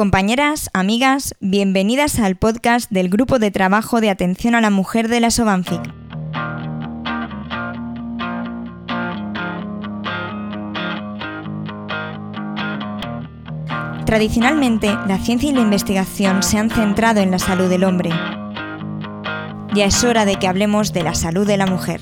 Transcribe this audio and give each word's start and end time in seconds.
Compañeras, 0.00 0.70
amigas, 0.72 1.34
bienvenidas 1.40 2.20
al 2.20 2.34
podcast 2.34 2.90
del 2.90 3.10
Grupo 3.10 3.38
de 3.38 3.50
Trabajo 3.50 4.00
de 4.00 4.08
Atención 4.08 4.54
a 4.54 4.62
la 4.62 4.70
Mujer 4.70 5.08
de 5.08 5.20
la 5.20 5.30
Sobanfic. 5.30 5.82
Tradicionalmente, 14.06 14.86
la 15.06 15.18
ciencia 15.18 15.50
y 15.50 15.52
la 15.52 15.60
investigación 15.60 16.42
se 16.42 16.56
han 16.56 16.70
centrado 16.70 17.20
en 17.20 17.30
la 17.30 17.38
salud 17.38 17.68
del 17.68 17.84
hombre. 17.84 18.08
Ya 19.74 19.84
es 19.84 20.02
hora 20.02 20.24
de 20.24 20.36
que 20.36 20.48
hablemos 20.48 20.94
de 20.94 21.02
la 21.02 21.14
salud 21.14 21.46
de 21.46 21.58
la 21.58 21.66
mujer. 21.66 22.00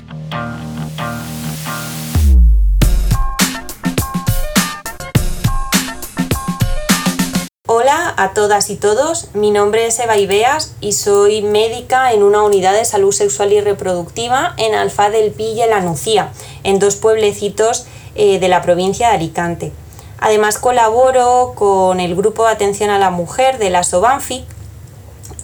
A 8.18 8.34
todas 8.34 8.68
y 8.68 8.74
todos, 8.74 9.28
mi 9.34 9.52
nombre 9.52 9.86
es 9.86 9.96
Eva 10.00 10.16
Ibeas 10.16 10.74
y 10.80 10.90
soy 10.90 11.40
médica 11.40 12.12
en 12.12 12.24
una 12.24 12.42
unidad 12.42 12.74
de 12.74 12.84
salud 12.84 13.12
sexual 13.12 13.52
y 13.52 13.60
reproductiva 13.60 14.54
en 14.56 14.74
Alfa 14.74 15.08
del 15.08 15.30
Pi 15.30 15.44
y 15.44 15.68
La 15.68 15.78
Nucía, 15.78 16.32
en 16.64 16.80
dos 16.80 16.96
pueblecitos 16.96 17.86
eh, 18.16 18.40
de 18.40 18.48
la 18.48 18.60
provincia 18.60 19.10
de 19.10 19.14
Alicante. 19.14 19.72
Además 20.18 20.58
colaboro 20.58 21.52
con 21.54 22.00
el 22.00 22.16
grupo 22.16 22.44
de 22.44 22.50
atención 22.50 22.90
a 22.90 22.98
la 22.98 23.10
mujer 23.10 23.58
de 23.58 23.70
la 23.70 23.84
Sobanfi 23.84 24.44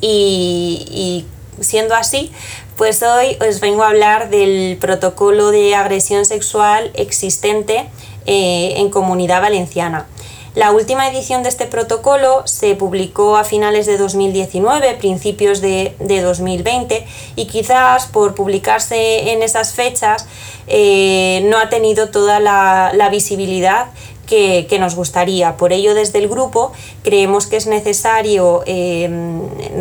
y, 0.01 1.27
siendo 1.61 1.95
así, 1.95 2.33
pues 2.77 3.05
hoy 3.05 3.39
os 3.49 3.61
vengo 3.61 3.85
a 3.85 3.91
hablar 3.91 4.31
del 4.31 4.79
protocolo 4.81 5.53
de 5.53 5.77
agresión 5.77 6.25
sexual 6.25 6.91
existente 6.95 7.89
eh, 8.27 8.75
en 8.79 8.91
comunidad 8.91 9.43
valenciana. 9.43 10.09
La 10.55 10.71
última 10.71 11.09
edición 11.09 11.43
de 11.43 11.49
este 11.49 11.67
protocolo 11.67 12.47
se 12.47 12.77
publicó 12.77 13.37
a 13.37 13.43
finales 13.43 13.87
de 13.87 13.99
2019, 13.99 14.95
principios 14.95 15.61
de, 15.61 15.95
2020 15.99 17.05
y 17.35 17.47
quizás 17.47 18.07
por 18.07 18.37
publicarse 18.37 19.33
en 19.33 19.43
esas 19.43 19.73
fechas 19.73 20.29
eh, 20.69 21.45
no 21.51 21.59
ha 21.59 21.71
tenido 21.71 22.11
toda 22.11 22.39
la, 22.39 23.09
visibilidad 23.11 23.87
que, 24.29 24.69
nos 24.79 24.95
gustaría. 24.95 25.57
Por 25.57 25.73
ello, 25.73 25.93
desde 25.93 26.21
el 26.21 26.29
grupo 26.29 26.71
creemos 27.03 27.49
que 27.49 27.57
es 27.57 27.67
necesario 27.67 28.63
eh, 28.67 29.11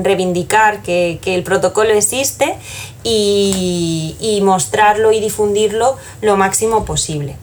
reivindicar 0.01 0.81
que, 0.81 1.19
el 1.23 1.43
protocolo 1.43 1.93
existe 1.93 2.55
y 3.03 4.39
mostrarlo 4.41 5.11
y 5.11 5.19
difundirlo 5.19 5.97
lo 6.21 6.35
máximo 6.35 6.83
posible. 6.83 7.35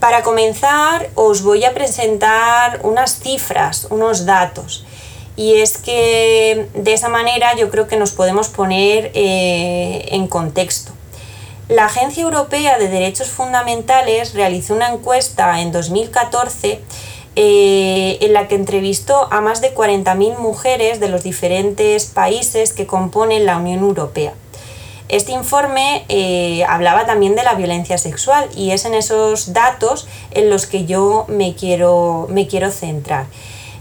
Para 0.00 0.22
comenzar, 0.22 1.10
os 1.14 1.42
voy 1.42 1.64
a 1.66 1.74
presentar 1.74 2.80
unas 2.84 3.20
cifras, 3.20 3.86
unos 3.90 4.24
datos. 4.24 4.86
Y 5.36 5.56
es 5.56 5.76
que 5.76 6.68
de 6.72 6.94
esa 6.94 7.10
manera 7.10 7.54
yo 7.54 7.70
creo 7.70 7.86
que 7.86 7.98
nos 7.98 8.12
podemos 8.12 8.48
poner 8.48 9.10
eh, 9.12 10.08
en 10.12 10.26
contexto. 10.26 10.92
La 11.68 11.84
Agencia 11.84 12.22
Europea 12.22 12.78
de 12.78 12.88
Derechos 12.88 13.28
Fundamentales 13.28 14.32
realizó 14.32 14.74
una 14.74 14.88
encuesta 14.88 15.60
en 15.60 15.70
2014 15.70 16.80
eh, 17.36 18.18
en 18.22 18.32
la 18.32 18.48
que 18.48 18.54
entrevistó 18.54 19.28
a 19.30 19.42
más 19.42 19.60
de 19.60 19.74
40.000 19.74 20.38
mujeres 20.38 20.98
de 20.98 21.08
los 21.08 21.22
diferentes 21.22 22.06
países 22.06 22.72
que 22.72 22.86
componen 22.86 23.44
la 23.44 23.58
Unión 23.58 23.80
Europea. 23.80 24.32
Este 25.10 25.32
informe 25.32 26.04
eh, 26.08 26.64
hablaba 26.68 27.04
también 27.04 27.34
de 27.34 27.42
la 27.42 27.54
violencia 27.54 27.98
sexual 27.98 28.48
y 28.54 28.70
es 28.70 28.84
en 28.84 28.94
esos 28.94 29.52
datos 29.52 30.06
en 30.30 30.50
los 30.50 30.68
que 30.68 30.86
yo 30.86 31.24
me 31.26 31.56
quiero, 31.56 32.28
me 32.30 32.46
quiero 32.46 32.70
centrar. 32.70 33.26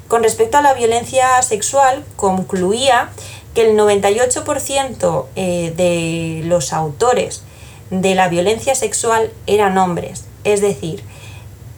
Con 0.08 0.24
respecto 0.24 0.58
a 0.58 0.64
la 0.64 0.74
violencia 0.74 1.40
sexual, 1.44 2.04
concluía 2.16 3.12
que 3.54 3.70
el 3.70 3.78
98% 3.78 5.26
eh, 5.36 5.72
de 5.78 6.42
los 6.48 6.74
autores 6.74 7.44
de 7.92 8.16
la 8.16 8.28
violencia 8.28 8.74
sexual 8.74 9.32
eran 9.46 9.78
hombres, 9.78 10.26
es 10.46 10.62
decir, 10.62 11.04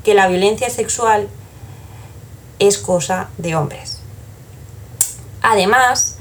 que 0.05 0.13
la 0.13 0.29
violencia 0.29 0.69
sexual 0.69 1.27
es 2.59 2.77
cosa 2.77 3.29
de 3.37 3.57
hombres. 3.57 3.99
Además, 5.41 6.19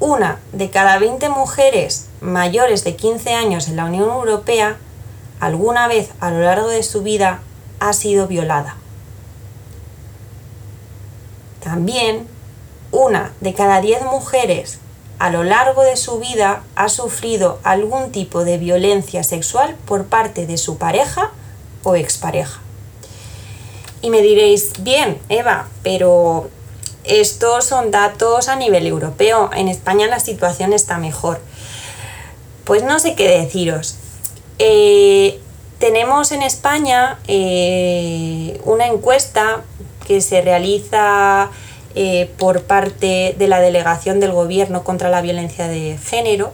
una 0.00 0.38
de 0.52 0.70
cada 0.70 0.98
20 0.98 1.28
mujeres 1.28 2.06
mayores 2.20 2.84
de 2.84 2.96
15 2.96 3.34
años 3.34 3.68
en 3.68 3.76
la 3.76 3.86
Unión 3.86 4.08
Europea 4.08 4.76
alguna 5.40 5.88
vez 5.88 6.10
a 6.20 6.30
lo 6.30 6.40
largo 6.40 6.68
de 6.68 6.82
su 6.82 7.02
vida 7.02 7.40
ha 7.80 7.92
sido 7.92 8.26
violada. 8.26 8.76
También 11.62 12.26
una 12.90 13.32
de 13.40 13.54
cada 13.54 13.80
10 13.80 14.04
mujeres 14.04 14.78
a 15.18 15.30
lo 15.30 15.42
largo 15.42 15.82
de 15.82 15.96
su 15.96 16.20
vida 16.20 16.62
ha 16.76 16.88
sufrido 16.88 17.58
algún 17.64 18.12
tipo 18.12 18.44
de 18.44 18.58
violencia 18.58 19.24
sexual 19.24 19.76
por 19.84 20.06
parte 20.06 20.46
de 20.46 20.56
su 20.58 20.78
pareja 20.78 21.32
o 21.82 21.96
expareja. 21.96 22.60
Y 24.00 24.10
me 24.10 24.22
diréis, 24.22 24.74
bien, 24.84 25.20
Eva, 25.28 25.66
pero 25.82 26.50
estos 27.04 27.64
son 27.64 27.90
datos 27.90 28.48
a 28.48 28.56
nivel 28.56 28.86
europeo. 28.86 29.50
En 29.54 29.68
España 29.68 30.06
la 30.06 30.20
situación 30.20 30.72
está 30.72 30.98
mejor. 30.98 31.40
Pues 32.64 32.82
no 32.82 32.98
sé 32.98 33.14
qué 33.14 33.28
deciros. 33.28 33.96
Eh, 34.58 35.40
tenemos 35.78 36.32
en 36.32 36.42
España 36.42 37.18
eh, 37.28 38.60
una 38.64 38.86
encuesta 38.86 39.62
que 40.06 40.20
se 40.20 40.40
realiza 40.40 41.50
eh, 41.94 42.30
por 42.36 42.62
parte 42.62 43.34
de 43.38 43.48
la 43.48 43.60
Delegación 43.60 44.20
del 44.20 44.32
Gobierno 44.32 44.84
contra 44.84 45.08
la 45.08 45.20
Violencia 45.20 45.68
de 45.68 45.98
Género. 45.98 46.52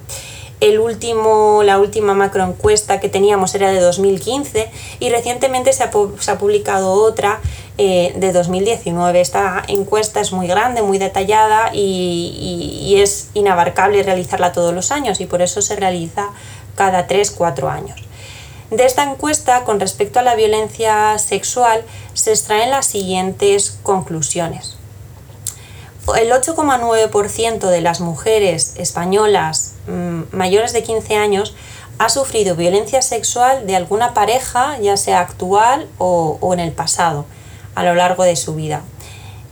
El 0.61 0.79
último, 0.79 1.63
la 1.63 1.79
última 1.79 2.15
macroencuesta 2.15 3.01
que 3.01 3.09
teníamos 3.09 3.55
era 3.55 3.71
de 3.71 3.81
2015 3.81 4.71
y 5.01 5.11
recientemente 5.11 5.73
se 5.73 5.85
ha, 5.85 5.91
publicado 6.39 6.93
otra 6.93 7.41
de 7.77 8.33
2019. 8.33 9.21
Esta 9.21 9.63
encuesta 9.69 10.21
es 10.21 10.33
muy 10.33 10.47
grande, 10.47 10.81
muy 10.83 10.99
detallada 10.99 11.71
y, 11.75 12.95
es 12.97 13.31
inabarcable 13.35 14.03
realizarla 14.03 14.53
todos 14.53 14.73
los 14.73 14.93
años 14.93 15.21
y 15.21 15.27
por 15.27 15.43
eso 15.43 15.61
se 15.61 15.77
realiza 15.77 16.31
cada 16.77 17.09
3-4 17.09 17.69
años. 17.69 18.01
De 18.71 18.87
esta 18.87 19.03
encuesta, 19.03 19.65
con 19.65 19.81
respecto 19.81 20.21
a 20.21 20.23
la 20.23 20.37
violencia 20.37 21.19
sexual, 21.19 21.83
se 22.15 22.31
extraen 22.31 22.71
las 22.71 22.87
siguientes 22.87 23.79
conclusiones. 23.83 24.77
El 26.17 26.31
8,9% 26.31 27.69
de 27.69 27.81
las 27.81 28.01
mujeres 28.01 28.75
españolas 28.79 29.74
mm, 29.87 30.37
mayores 30.37 30.73
de 30.73 30.83
15 30.83 31.17
años 31.17 31.55
ha 31.99 32.09
sufrido 32.09 32.57
violencia 32.57 33.03
sexual 33.03 33.67
de 33.67 33.77
alguna 33.77 34.15
pareja, 34.15 34.79
ya 34.81 34.97
sea 34.97 35.21
actual 35.21 35.89
o, 35.99 36.39
en 36.53 36.61
el 36.61 36.73
pasado 36.73 37.25
a 37.75 37.85
lo 37.85 37.95
largo 37.95 38.25
de 38.25 38.37
su 38.37 38.55
vida. 38.55 38.83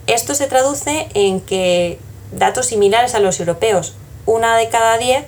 Esto 0.07 0.35
se 0.35 0.47
traduce 0.47 1.09
en 1.15 1.41
que 1.41 1.99
datos 2.33 2.67
similares 2.67 3.15
a 3.15 3.21
los 3.21 3.39
europeos, 3.41 3.95
una 4.27 4.57
de 4.57 4.69
cada 4.69 4.99
diez 4.99 5.27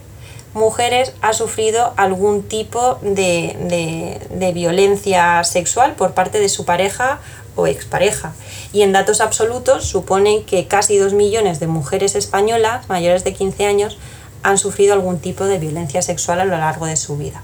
mujeres 0.54 1.12
ha 1.20 1.32
sufrido 1.32 1.92
algún 1.96 2.42
tipo 2.44 2.98
de, 3.02 4.20
de, 4.30 4.52
violencia 4.52 5.42
sexual 5.42 5.94
por 5.94 6.14
parte 6.14 6.38
de 6.38 6.48
su 6.48 6.64
pareja 6.64 7.18
o 7.56 7.66
expareja. 7.66 8.34
Y 8.72 8.82
en 8.82 8.92
datos 8.92 9.20
absolutos 9.20 9.84
suponen 9.84 10.44
que 10.44 10.68
casi 10.68 10.96
dos 10.96 11.12
millones 11.12 11.58
de 11.58 11.66
mujeres 11.66 12.14
españolas 12.14 12.88
mayores 12.88 13.24
de 13.24 13.34
15 13.34 13.66
años 13.66 13.98
han 14.44 14.58
sufrido 14.58 14.92
algún 14.92 15.18
tipo 15.18 15.46
de 15.46 15.58
violencia 15.58 16.02
sexual 16.02 16.38
a 16.38 16.44
lo 16.44 16.56
largo 16.56 16.86
de 16.86 16.96
su 16.96 17.16
vida. 17.16 17.42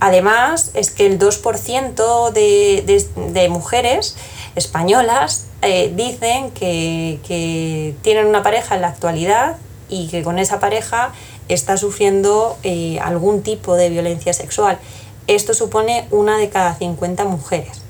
Además, 0.00 0.70
es 0.74 0.90
que 0.90 1.06
el 1.06 1.18
2% 1.18 2.32
de, 2.32 3.48
mujeres 3.48 4.16
españolas 4.54 5.46
eh, 5.62 5.92
dicen 5.96 6.52
que, 6.52 7.96
tienen 8.02 8.26
una 8.26 8.42
pareja 8.42 8.76
en 8.76 8.82
la 8.82 8.88
actualidad 8.88 9.56
y 9.88 10.08
que 10.08 10.22
con 10.22 10.38
esa 10.38 10.60
pareja 10.60 11.12
está 11.48 11.78
sufriendo 11.78 12.58
eh, 12.62 13.00
algún 13.00 13.42
tipo 13.42 13.74
de 13.74 13.88
violencia 13.88 14.34
sexual. 14.34 14.78
Esto 15.26 15.54
supone 15.54 16.06
una 16.10 16.36
de 16.36 16.50
cada 16.50 16.74
50 16.74 17.24
mujeres. 17.24 17.80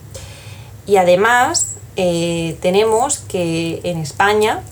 Y 0.87 0.97
además 0.97 1.75
eh, 1.97 2.57
tenemos 2.63 3.19
que 3.19 3.81
en 3.83 3.99
España 3.99 4.63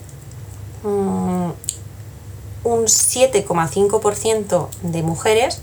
mm, 0.83 1.49
un 2.63 2.85
7,5% 2.85 4.67
de 4.81 5.03
mujeres 5.03 5.61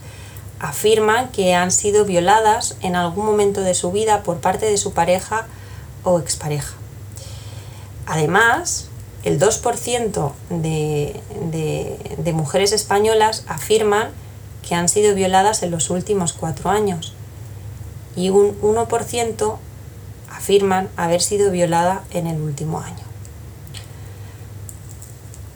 afirman 0.60 1.30
que 1.30 1.54
han 1.54 1.70
sido 1.70 2.04
violadas 2.04 2.76
en 2.80 2.96
algún 2.96 3.26
momento 3.26 3.60
de 3.60 3.74
su 3.74 3.92
vida 3.92 4.22
por 4.22 4.38
parte 4.38 4.66
de 4.66 4.76
su 4.76 4.92
pareja 4.92 5.46
o 6.04 6.18
expareja. 6.18 6.74
Además, 8.06 8.88
el 9.24 9.40
2% 9.40 10.32
de, 10.50 11.20
de, 12.18 12.32
mujeres 12.32 12.72
españolas 12.72 13.44
afirman 13.48 14.10
que 14.66 14.74
han 14.74 14.88
sido 14.88 15.14
violadas 15.14 15.62
en 15.62 15.70
los 15.70 15.88
últimos 15.90 16.34
cuatro 16.34 16.70
años 16.70 17.14
y 18.16 18.28
un 18.30 18.60
1% 18.60 19.56
afirman 20.30 20.90
haber 20.96 21.22
sido 21.22 21.50
violada 21.50 22.04
en 22.10 22.26
el 22.26 22.40
último 22.40 22.80
año. 22.80 23.13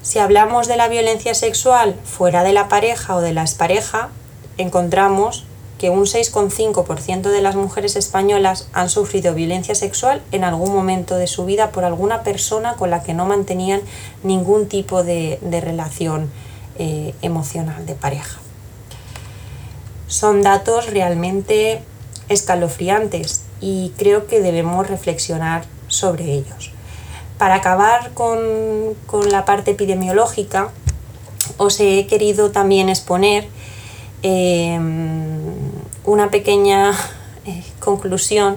Si 0.08 0.18
hablamos 0.18 0.68
de 0.68 0.78
la 0.78 0.88
violencia 0.88 1.34
sexual 1.34 1.94
fuera 2.02 2.42
de 2.42 2.54
la 2.54 2.66
pareja 2.68 3.14
o 3.14 3.20
de 3.20 3.34
la 3.34 3.42
expareja, 3.42 4.08
encontramos 4.56 5.44
que 5.78 5.90
un 5.90 6.06
6,5% 6.06 7.28
de 7.30 7.42
las 7.42 7.56
mujeres 7.56 7.94
españolas 7.94 8.68
han 8.72 8.88
sufrido 8.88 9.34
violencia 9.34 9.74
sexual 9.74 10.22
en 10.32 10.44
algún 10.44 10.72
momento 10.72 11.16
de 11.16 11.26
su 11.26 11.44
vida 11.44 11.72
por 11.72 11.84
alguna 11.84 12.22
persona 12.22 12.72
con 12.76 12.88
la 12.88 13.02
que 13.02 13.12
no 13.12 13.26
mantenían 13.26 13.82
ningún 14.22 14.66
tipo 14.66 15.04
de, 15.04 15.38
relación 15.42 16.30
eh, 16.78 17.14
emocional 17.20 17.84
de 17.84 17.94
pareja. 17.94 18.38
Son 20.06 20.40
datos 20.40 20.86
realmente 20.86 21.82
escalofriantes 22.30 23.42
y 23.60 23.92
creo 23.98 24.26
que 24.26 24.40
debemos 24.40 24.86
reflexionar 24.86 25.64
sobre 25.88 26.32
ellos. 26.32 26.72
Para 27.38 27.54
acabar 27.54 28.10
con, 28.14 29.30
la 29.30 29.44
parte 29.44 29.70
epidemiológica, 29.70 30.70
os 31.56 31.78
he 31.80 32.06
querido 32.06 32.50
también 32.50 32.88
exponer 32.88 33.46
em, 34.22 35.54
una 36.04 36.30
pequeña 36.30 36.92
eh, 37.46 37.62
conclusión 37.78 38.56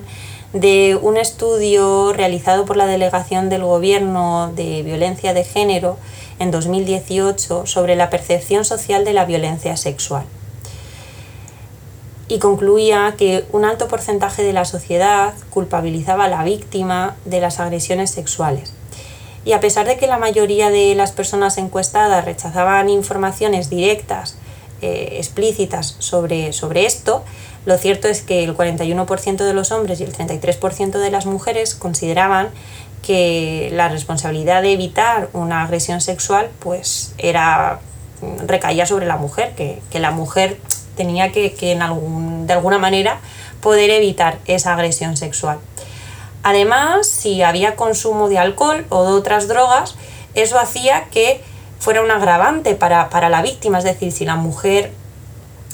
de 0.53 0.97
un 1.01 1.17
estudio 1.17 2.11
realizado 2.11 2.65
por 2.65 2.75
la 2.75 2.87
Delegación 2.87 3.49
del 3.49 3.63
Gobierno 3.63 4.51
de 4.55 4.81
Violencia 4.83 5.33
de 5.33 5.43
Género 5.43 5.97
en 6.39 6.51
2018 6.51 7.67
sobre 7.67 7.95
la 7.95 8.09
percepción 8.09 8.65
social 8.65 9.05
de 9.05 9.13
la 9.13 9.25
violencia 9.25 9.77
sexual. 9.77 10.25
Y 12.31 12.39
concluía 12.39 13.15
que 13.17 13.43
un 13.51 13.65
alto 13.65 13.89
porcentaje 13.89 14.41
de 14.41 14.53
la 14.53 14.63
sociedad 14.63 15.33
culpabilizaba 15.49 16.23
a 16.23 16.29
la 16.29 16.45
víctima 16.45 17.17
de 17.25 17.41
las 17.41 17.59
agresiones 17.59 18.09
sexuales. 18.09 18.71
Y 19.43 19.51
a 19.51 19.59
pesar 19.59 19.85
de 19.85 19.97
que 19.97 20.07
la 20.07 20.17
mayoría 20.17 20.69
de 20.69 20.95
las 20.95 21.11
personas 21.11 21.57
encuestadas 21.57 22.23
rechazaban 22.23 22.87
informaciones 22.87 23.69
directas 23.69 24.37
eh, 24.81 25.15
explícitas 25.17 25.97
sobre, 25.99 26.53
sobre 26.53 26.85
esto, 26.85 27.21
lo 27.65 27.77
cierto 27.77 28.07
es 28.07 28.21
que 28.21 28.45
el 28.45 28.55
41% 28.55 29.35
de 29.43 29.53
los 29.53 29.73
hombres 29.73 29.99
y 29.99 30.05
el 30.05 30.13
33% 30.13 30.99
de 30.99 31.11
las 31.11 31.25
mujeres 31.25 31.75
consideraban 31.75 32.47
que 33.05 33.71
la 33.73 33.89
responsabilidad 33.89 34.61
de 34.61 34.71
evitar 34.71 35.27
una 35.33 35.63
agresión 35.63 35.99
sexual 35.99 36.49
pues 36.61 37.13
era 37.17 37.81
recaía 38.45 38.85
sobre 38.85 39.05
la 39.05 39.17
mujer, 39.17 39.53
que, 39.55 39.81
la 39.99 40.11
mujer 40.11 40.57
tenía 40.95 41.31
que, 41.31 41.55
en 41.59 41.81
algún, 41.81 42.47
de 42.47 42.53
alguna 42.53 42.77
manera 42.77 43.19
poder 43.61 43.89
evitar 43.89 44.39
esa 44.45 44.73
agresión 44.73 45.17
sexual. 45.17 45.59
Además, 46.43 47.07
si 47.07 47.43
había 47.43 47.75
consumo 47.75 48.27
de 48.27 48.39
alcohol 48.39 48.85
o 48.89 49.03
de 49.03 49.11
otras 49.11 49.47
drogas, 49.47 49.95
eso 50.33 50.59
hacía 50.59 51.05
que 51.11 51.43
fuera 51.79 52.01
un 52.01 52.11
agravante 52.11 52.75
para, 52.75 53.29
la 53.29 53.41
víctima, 53.41 53.77
es 53.77 53.83
decir, 53.83 54.11
si 54.11 54.25
la 54.25 54.35
mujer 54.35 54.91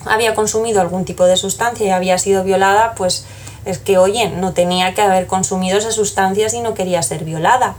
había 0.05 0.35
consumido 0.35 0.81
algún 0.81 1.05
tipo 1.05 1.25
de 1.25 1.37
sustancia 1.37 1.85
y 1.85 1.89
había 1.89 2.17
sido 2.17 2.43
violada, 2.43 2.95
pues 2.95 3.25
es 3.65 3.77
que, 3.77 3.97
oye, 3.97 4.29
no 4.29 4.53
tenía 4.53 4.93
que 4.93 5.01
haber 5.01 5.27
consumido 5.27 5.77
esa 5.77 5.91
sustancia 5.91 6.49
si 6.49 6.61
no 6.61 6.73
quería 6.73 7.01
ser 7.03 7.23
violada. 7.23 7.75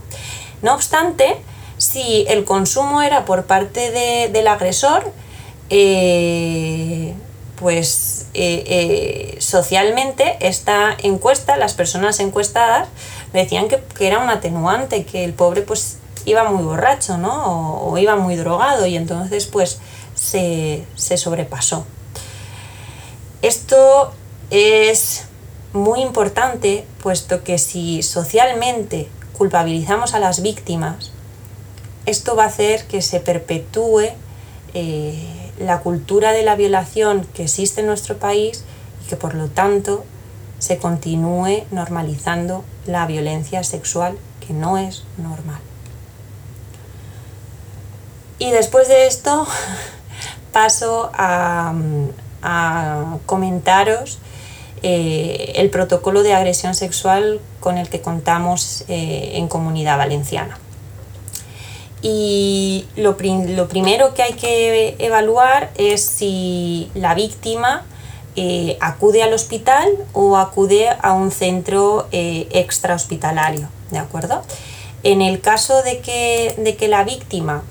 No 0.61 0.73
obstante, 0.73 1.37
si 1.77 2.25
el 2.27 2.45
consumo 2.45 3.01
era 3.01 3.25
por 3.25 3.45
parte 3.45 4.29
del 4.29 4.47
agresor, 4.47 5.11
eh, 5.69 7.15
pues 7.59 8.27
eh, 8.33 8.63
eh, 8.65 9.37
socialmente 9.41 10.37
esta 10.39 10.95
encuesta, 11.03 11.57
las 11.57 11.73
personas 11.73 12.19
encuestadas 12.19 12.87
decían 13.33 13.67
que, 13.67 13.79
que, 13.97 14.07
era 14.07 14.19
un 14.19 14.29
atenuante, 14.29 15.03
que 15.03 15.25
el 15.25 15.33
pobre 15.33 15.61
pues 15.61 15.97
iba 16.25 16.43
muy 16.49 16.63
borracho, 16.63 17.17
¿no? 17.17 17.81
O, 17.83 17.97
iba 17.97 18.15
muy 18.15 18.35
drogado 18.35 18.85
y 18.85 18.95
entonces 18.95 19.45
pues 19.45 19.79
se, 20.15 20.85
sobrepasó. 20.95 21.85
Esto 23.41 24.13
es 24.49 25.25
muy 25.73 26.01
importante 26.01 26.85
puesto 27.01 27.43
que 27.43 27.57
si 27.57 28.03
socialmente 28.03 29.07
culpabilizamos 29.37 30.13
a 30.13 30.19
las 30.19 30.41
víctimas, 30.41 31.11
esto 32.05 32.35
va 32.35 32.45
a 32.45 32.47
hacer 32.47 32.85
que 32.87 33.01
se 33.01 33.19
perpetúe 33.19 34.09
eh, 34.73 35.38
la 35.59 35.79
cultura 35.79 36.31
de 36.31 36.43
la 36.43 36.55
violación 36.55 37.27
que 37.33 37.43
existe 37.43 37.81
en 37.81 37.87
nuestro 37.87 38.17
país 38.17 38.63
y 39.03 39.09
que 39.09 39.15
por 39.15 39.35
lo 39.35 39.47
tanto 39.49 40.05
se 40.57 40.77
continúe 40.77 41.63
normalizando 41.71 42.63
la 42.85 43.05
violencia 43.05 43.63
sexual 43.63 44.17
que 44.45 44.53
no 44.53 44.77
es 44.77 45.03
normal. 45.17 45.59
Y 48.39 48.51
después 48.51 48.87
de 48.87 49.07
esto 49.07 49.45
paso 50.53 51.11
a, 51.13 51.73
comentaros 53.25 54.19
eh, 54.81 55.53
el 55.57 55.69
protocolo 55.69 56.23
de 56.23 56.33
agresión 56.33 56.73
sexual 56.73 57.41
con 57.59 57.77
el 57.77 57.89
que 57.89 57.99
contamos 57.99 58.85
eh, 58.87 59.31
en 59.33 59.49
Comunidad 59.49 59.97
Valenciana. 59.97 60.57
Y 62.01 62.85
lo, 62.95 63.17
primero 63.17 64.13
que 64.13 64.23
hay 64.23 64.33
que 64.33 64.95
evaluar 64.99 65.71
es 65.75 66.01
si 66.03 66.89
la 66.95 67.13
víctima 67.13 67.83
eh, 68.35 68.77
acude 68.79 69.21
al 69.21 69.33
hospital 69.33 69.89
o 70.13 70.37
acude 70.37 70.87
a 70.89 71.13
un 71.13 71.31
centro 71.31 72.07
extrahospitalario, 72.11 73.67
¿de 73.91 73.97
acuerdo? 73.97 74.43
En 75.03 75.21
el 75.21 75.41
caso 75.41 75.81
de 75.83 75.99
que, 75.99 76.55
de 76.57 76.75
que 76.75 76.87
la 76.87 77.03
víctima 77.03 77.63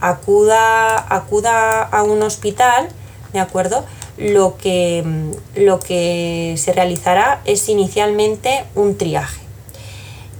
acuda, 0.00 0.98
acuda 1.14 1.82
a 1.82 2.02
un 2.02 2.22
hospital, 2.22 2.88
¿de 3.32 3.40
acuerdo? 3.40 3.84
Lo 4.16 4.56
que, 4.58 5.04
lo 5.56 5.80
que 5.80 6.54
se 6.58 6.72
realizará 6.72 7.40
es 7.44 7.68
inicialmente 7.68 8.64
un 8.74 8.96
triaje. 8.96 9.43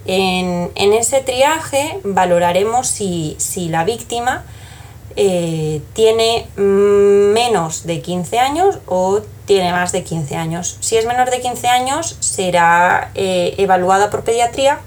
En, 0.07 0.71
ese 0.75 1.21
triaje 1.21 1.99
valoraremos 2.05 2.89
si, 2.89 3.37
la 3.71 3.85
víctima 3.85 4.45
eh, 5.17 5.81
tiene 5.93 6.47
menos 6.57 7.85
de 7.85 8.01
15 8.01 8.39
años 8.39 8.79
o 8.87 9.21
tiene 9.47 9.73
más 9.73 9.93
de 9.93 10.03
15 10.03 10.37
años. 10.37 10.77
Si 10.81 10.97
es 10.97 11.07
menor 11.07 11.31
de 11.31 11.41
15 11.41 11.69
años, 11.69 12.17
será 12.21 13.11
eh, 13.15 13.55
evaluada 13.59 14.11
por 14.11 14.25
pediatría. 14.25 14.81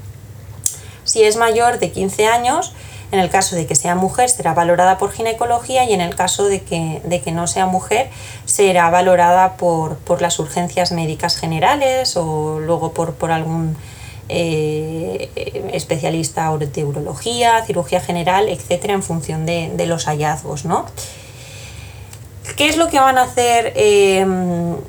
Si 1.03 1.23
es 1.23 1.37
mayor 1.37 1.79
de 1.79 1.91
15 1.91 2.27
años, 2.27 2.73
en 3.11 3.19
el 3.19 3.29
caso 3.29 3.55
de 3.55 3.65
que 3.65 3.75
sea 3.75 3.95
mujer 3.95 4.29
será 4.29 4.53
valorada 4.53 4.97
por 4.97 5.11
ginecología 5.11 5.85
y 5.85 5.94
en 5.94 6.01
el 6.01 6.15
caso 6.15 6.45
de 6.45 6.61
que, 6.61 7.01
de 7.06 7.21
que 7.21 7.31
no 7.31 7.47
sea 7.47 7.65
mujer 7.65 8.09
será 8.45 8.89
valorada 8.89 9.53
por, 9.53 9.97
las 10.19 10.39
urgencias 10.39 10.92
médicas 10.92 11.37
generales 11.37 12.18
o 12.18 12.59
luego 12.59 12.92
por, 12.92 13.31
algún 13.31 13.77
eh, 14.29 15.29
especialista 15.73 16.55
de 16.57 16.83
urología, 16.83 17.63
cirugía 17.65 18.01
general, 18.01 18.49
etcétera, 18.49 18.93
en 18.93 19.03
función 19.03 19.45
de, 19.45 19.85
los 19.85 20.05
hallazgos. 20.05 20.65
¿no? 20.65 20.85
¿Qué 22.55 22.69
es 22.69 22.77
lo 22.77 22.89
que 22.89 22.99
van 22.99 23.17
a 23.17 23.23
hacer 23.23 23.73
eh, 23.75 24.25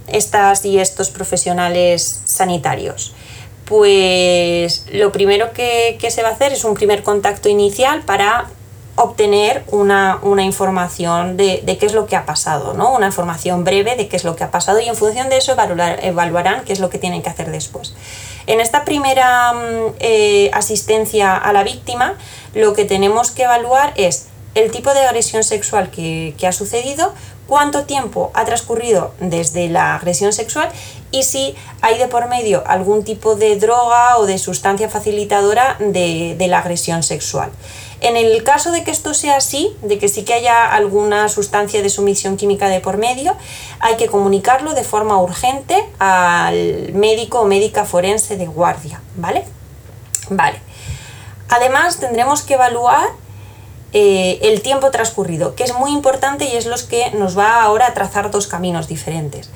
estas 0.08 0.64
y 0.64 0.78
estos 0.78 1.10
profesionales 1.10 2.22
sanitarios? 2.24 3.14
pues 3.68 4.86
lo 4.92 5.12
primero 5.12 5.52
que, 5.52 5.98
se 6.08 6.22
va 6.22 6.30
a 6.30 6.32
hacer 6.32 6.52
es 6.52 6.64
un 6.64 6.72
primer 6.72 7.02
contacto 7.02 7.50
inicial 7.50 8.02
para 8.02 8.46
obtener 8.98 9.64
una, 9.68 10.18
información 10.42 11.36
de, 11.36 11.62
qué 11.78 11.86
es 11.86 11.94
lo 11.94 12.06
que 12.06 12.16
ha 12.16 12.26
pasado, 12.26 12.74
¿no? 12.74 12.92
una 12.92 13.06
información 13.06 13.62
breve 13.62 13.94
de 13.96 14.08
qué 14.08 14.16
es 14.16 14.24
lo 14.24 14.34
que 14.34 14.44
ha 14.44 14.50
pasado 14.50 14.80
y 14.80 14.88
en 14.88 14.96
función 14.96 15.28
de 15.28 15.36
eso 15.36 15.54
evaluarán 16.02 16.64
qué 16.64 16.72
es 16.72 16.80
lo 16.80 16.90
que 16.90 16.98
tienen 16.98 17.22
que 17.22 17.28
hacer 17.28 17.50
después. 17.50 17.94
En 18.46 18.60
esta 18.60 18.84
primera 18.84 19.52
mm, 19.52 19.94
eh, 20.00 20.50
asistencia 20.52 21.36
a 21.36 21.52
la 21.52 21.62
víctima, 21.62 22.14
lo 22.54 22.72
que 22.72 22.84
tenemos 22.84 23.30
que 23.30 23.44
evaluar 23.44 23.92
es 23.96 24.26
el 24.54 24.70
tipo 24.72 24.92
de 24.92 25.00
agresión 25.00 25.44
sexual 25.44 25.90
que, 25.90 26.34
que 26.36 26.46
ha 26.48 26.52
sucedido, 26.52 27.12
cuánto 27.48 27.84
tiempo 27.84 28.30
ha 28.34 28.44
transcurrido 28.44 29.12
desde 29.20 29.68
la 29.68 29.94
agresión 29.94 30.32
sexual 30.32 30.70
y 31.10 31.22
si 31.22 31.54
hay 31.80 31.98
de 31.98 32.06
por 32.06 32.28
medio 32.28 32.62
algún 32.66 33.02
tipo 33.02 33.34
de 33.34 33.56
droga 33.56 34.18
o 34.18 34.26
de 34.26 34.38
sustancia 34.38 34.88
facilitadora 34.88 35.76
de, 35.80 36.36
la 36.48 36.58
agresión 36.58 37.02
sexual. 37.02 37.50
En 38.00 38.16
el 38.16 38.44
caso 38.44 38.70
de 38.70 38.84
que 38.84 38.92
esto 38.92 39.12
sea 39.12 39.36
así, 39.36 39.76
de 39.82 39.98
que 39.98 40.08
sí 40.08 40.24
que 40.24 40.34
haya 40.34 40.72
alguna 40.72 41.28
sustancia 41.28 41.82
de 41.82 41.88
sumisión 41.88 42.36
química 42.36 42.68
de 42.68 42.80
por 42.80 42.96
medio, 42.96 43.34
hay 43.80 43.96
que 43.96 44.06
comunicarlo 44.06 44.74
de 44.74 44.84
forma 44.84 45.20
urgente 45.20 45.84
al 45.98 46.92
médico 46.92 47.40
o 47.40 47.44
médica 47.44 47.84
forense 47.84 48.36
de 48.36 48.46
guardia, 48.46 49.00
¿vale? 49.16 49.44
Vale. 50.30 50.60
Además, 51.48 51.98
tendremos 51.98 52.42
que 52.42 52.54
evaluar 52.54 53.08
eh, 53.92 54.38
el 54.42 54.60
tiempo 54.60 54.90
transcurrido, 54.90 55.54
que 55.54 55.64
es 55.64 55.74
muy 55.74 55.92
importante 55.92 56.44
y 56.44 56.56
es 56.56 56.66
lo 56.66 56.76
que 56.88 57.10
nos 57.12 57.36
va 57.36 57.62
ahora 57.62 57.86
a 57.86 57.94
trazar 57.94 58.30
dos 58.30 58.46
caminos 58.46 58.86
diferentes. 58.86 59.50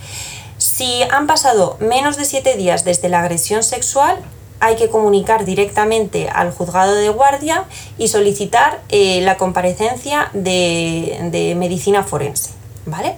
Si 0.56 1.02
han 1.04 1.26
pasado 1.26 1.76
menos 1.80 2.16
de 2.16 2.24
siete 2.24 2.56
días 2.56 2.84
desde 2.84 3.08
la 3.08 3.20
agresión 3.20 3.62
sexual, 3.62 4.16
hay 4.62 4.76
que 4.76 4.88
comunicar 4.88 5.44
directamente 5.44 6.28
al 6.28 6.52
juzgado 6.52 6.94
de 6.94 7.08
guardia 7.08 7.64
y 7.98 8.06
solicitar 8.06 8.80
eh, 8.90 9.20
la 9.20 9.36
comparecencia 9.36 10.30
de, 10.34 11.54
medicina 11.56 12.04
forense. 12.04 12.50
¿vale? 12.86 13.16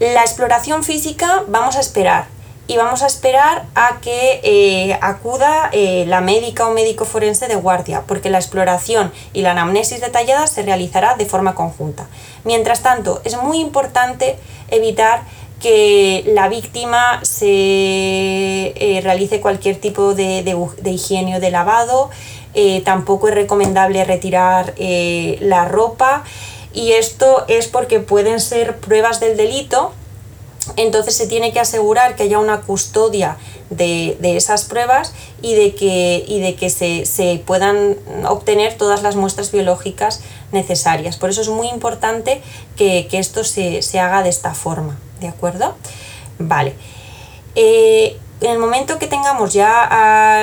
La 0.00 0.22
exploración 0.22 0.84
física 0.84 1.44
vamos 1.48 1.76
a 1.76 1.80
esperar 1.80 2.28
y 2.66 2.78
vamos 2.78 3.02
a 3.02 3.06
esperar 3.06 3.66
a 3.74 4.00
que 4.00 4.40
eh, 4.42 4.98
acuda 5.02 5.68
eh, 5.72 6.06
la 6.06 6.22
médica 6.22 6.66
o 6.66 6.72
médico 6.72 7.04
forense 7.04 7.46
de 7.46 7.56
guardia, 7.56 8.04
porque 8.06 8.30
la 8.30 8.38
exploración 8.38 9.12
y 9.34 9.42
la 9.42 9.50
anamnesis 9.50 10.00
detallada 10.00 10.46
se 10.46 10.62
realizará 10.62 11.16
de 11.16 11.26
forma 11.26 11.54
conjunta. 11.54 12.06
Mientras 12.44 12.82
tanto, 12.82 13.20
es 13.24 13.36
muy 13.36 13.58
importante 13.60 14.38
evitar 14.70 15.22
que 15.60 16.24
la 16.34 16.48
víctima 16.48 17.20
se 17.24 17.46
eh, 17.46 19.00
realice 19.02 19.40
cualquier 19.40 19.76
tipo 19.76 20.14
de, 20.14 20.56
higiene 20.84 21.36
o 21.36 21.40
de 21.40 21.50
lavado, 21.50 22.10
eh, 22.54 22.82
tampoco 22.84 23.28
es 23.28 23.34
recomendable 23.34 24.04
retirar 24.04 24.74
eh, 24.78 25.38
la 25.40 25.64
ropa 25.64 26.24
y 26.72 26.92
esto 26.92 27.44
es 27.48 27.66
porque 27.66 28.00
pueden 28.00 28.40
ser 28.40 28.76
pruebas 28.76 29.20
del 29.20 29.36
delito, 29.36 29.92
entonces 30.76 31.16
se 31.16 31.26
tiene 31.26 31.52
que 31.52 31.60
asegurar 31.60 32.14
que 32.14 32.24
haya 32.24 32.38
una 32.38 32.60
custodia 32.60 33.36
de, 33.70 34.16
esas 34.22 34.64
pruebas 34.64 35.12
y 35.42 35.54
de 35.54 35.74
que, 35.74 36.24
y 36.26 36.40
de 36.40 36.54
que 36.54 36.70
se, 36.70 37.42
puedan 37.46 37.96
obtener 38.28 38.76
todas 38.76 39.02
las 39.02 39.16
muestras 39.16 39.50
biológicas 39.50 40.20
necesarias. 40.52 41.16
Por 41.16 41.30
eso 41.30 41.40
es 41.40 41.48
muy 41.48 41.68
importante 41.68 42.42
que, 42.76 43.08
esto 43.12 43.44
se, 43.44 43.82
se 43.82 43.98
haga 43.98 44.22
de 44.22 44.28
esta 44.28 44.54
forma. 44.54 44.98
¿De 45.20 45.28
acuerdo? 45.28 45.74
Vale. 46.38 46.74
Eh, 47.54 48.16
en 48.40 48.50
el 48.52 48.58
momento 48.58 48.98
que 48.98 49.08
tengamos 49.08 49.52
ya 49.52 49.82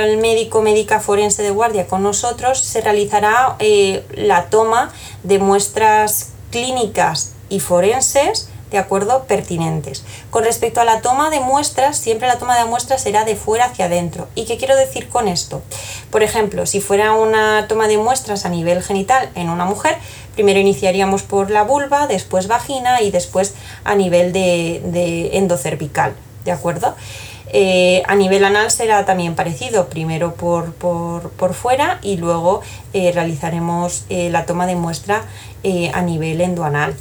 al 0.02 0.18
médico 0.18 0.62
médica 0.62 1.00
forense 1.00 1.44
de 1.44 1.52
guardia 1.52 1.88
con 1.88 2.04
nosotros, 2.04 2.60
se 2.60 2.82
realizará 2.82 3.56
eh, 3.60 4.04
la 4.14 4.50
toma 4.50 4.92
de 5.24 5.40
muestras 5.40 6.32
clínicas 6.52 7.34
y 7.48 7.62
forenses 7.62 8.50
de 8.72 8.78
acuerdo 8.80 9.24
pertinentes. 9.24 10.04
Con 10.30 10.44
respecto 10.44 10.82
a 10.82 10.86
la 10.86 11.02
toma 11.02 11.30
de 11.30 11.40
muestras, 11.40 11.98
siempre 11.98 12.28
la 12.28 12.38
toma 12.38 12.58
de 12.58 12.66
muestras 12.66 13.02
será 13.02 13.24
de 13.24 13.38
fuera 13.38 13.66
hacia 13.66 13.86
adentro. 13.86 14.28
¿Y 14.36 14.46
qué 14.46 14.58
quiero 14.58 14.76
decir 14.76 15.08
con 15.08 15.30
esto? 15.30 15.62
Por 16.12 16.24
ejemplo, 16.24 16.66
si 16.66 16.82
fuera 16.82 17.14
una 17.14 17.68
toma 17.70 17.88
de 17.88 17.98
muestras 17.98 18.46
a 18.46 18.50
nivel 18.50 18.84
genital 18.84 19.30
en 19.36 19.50
una 19.50 19.64
mujer, 19.64 19.98
Primero 20.36 20.60
iniciaríamos 20.60 21.24
por 21.24 21.50
la 21.50 21.64
vulva, 21.64 22.08
después 22.08 22.48
vagina 22.48 23.02
y 23.02 23.10
después 23.10 23.56
a 23.84 23.96
nivel 23.96 24.34
de, 24.34 25.32
endocervical, 25.34 26.14
¿de 26.44 26.52
acuerdo? 26.52 26.96
Eh, 27.54 28.04
a 28.06 28.16
nivel 28.16 28.44
anal 28.44 28.70
será 28.70 29.06
también 29.06 29.34
parecido, 29.34 29.88
primero 29.88 30.36
por, 30.36 30.74
por, 30.74 31.54
fuera 31.54 32.00
y 32.02 32.18
luego 32.18 32.62
eh, 32.94 33.12
realizaremos 33.14 34.04
eh, 34.10 34.30
la 34.30 34.46
toma 34.46 34.68
de 34.68 34.76
muestra 34.76 35.24
a 35.94 36.02
nivel 36.02 36.42
endoanal. 36.42 36.96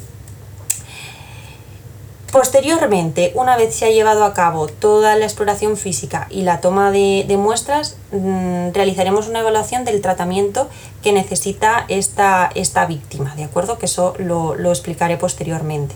Posteriormente, 2.35 3.31
una 3.37 3.57
vez 3.57 3.77
se 3.77 3.85
ha 3.85 3.91
llevado 3.91 4.25
a 4.25 4.35
cabo 4.35 4.67
toda 4.67 5.15
la 5.15 5.25
exploración 5.25 5.77
física 5.77 6.27
y 6.31 6.43
la 6.43 6.61
toma 6.61 6.91
de, 6.91 7.37
muestras, 7.39 7.97
mm, 8.11 8.71
realizaremos 8.73 9.29
una 9.29 9.39
evaluación 9.39 9.85
del 9.85 10.01
tratamiento 10.01 10.69
que 11.01 11.13
necesita 11.13 11.85
esta, 11.87 12.51
esta 12.57 12.87
víctima, 12.87 13.37
¿de 13.37 13.45
acuerdo? 13.45 13.79
Que 13.79 13.87
eso 13.87 14.15
lo, 14.19 14.57
explicaré 14.69 15.17
posteriormente. 15.17 15.95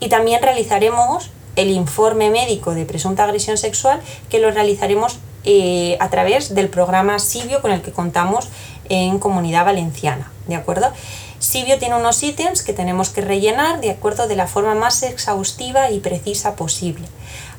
Y 0.00 0.08
también 0.08 0.42
realizaremos 0.42 1.30
el 1.54 1.70
informe 1.70 2.30
médico 2.30 2.74
de 2.74 2.84
presunta 2.84 3.22
agresión 3.22 3.56
sexual 3.56 4.00
que 4.28 4.40
lo 4.40 4.50
realizaremos 4.50 5.20
eh, 5.44 5.98
a 6.00 6.10
través 6.10 6.52
del 6.52 6.68
programa 6.68 7.20
Sibio 7.20 7.62
con 7.62 7.70
el 7.70 7.80
que 7.82 7.92
contamos 7.92 8.48
en 8.88 9.20
Comunidad 9.20 9.64
Valenciana, 9.64 10.32
¿de 10.48 10.56
acuerdo? 10.56 10.90
Sibio 11.38 11.78
tiene 11.78 11.96
unos 11.96 12.22
ítems 12.22 12.62
que 12.62 12.72
tenemos 12.72 13.10
que 13.10 13.20
rellenar 13.20 13.80
de 13.80 13.90
acuerdo 13.90 14.26
de 14.26 14.36
la 14.36 14.46
forma 14.46 14.74
más 14.74 15.02
exhaustiva 15.02 15.90
y 15.90 16.00
precisa 16.00 16.56
posible. 16.56 17.06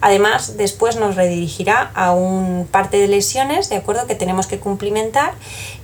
Además, 0.02 0.58
después 0.58 0.96
nos 0.96 1.16
redirigirá 1.16 1.92
a 1.94 2.12
un 2.12 2.68
parte 2.70 2.98
de 2.98 3.08
lesiones, 3.08 3.70
de 3.70 3.78
acuerdo, 3.78 4.08
que 4.08 4.16
tenemos 4.16 4.48
que 4.48 4.60
cumplimentar 4.60 5.34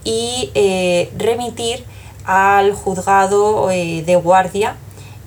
y 0.04 0.52
eh, 0.54 1.12
remitir 1.18 1.86
al 2.26 2.74
juzgado 2.74 3.70
eh, 3.72 4.04
de 4.06 4.16
guardia 4.16 4.76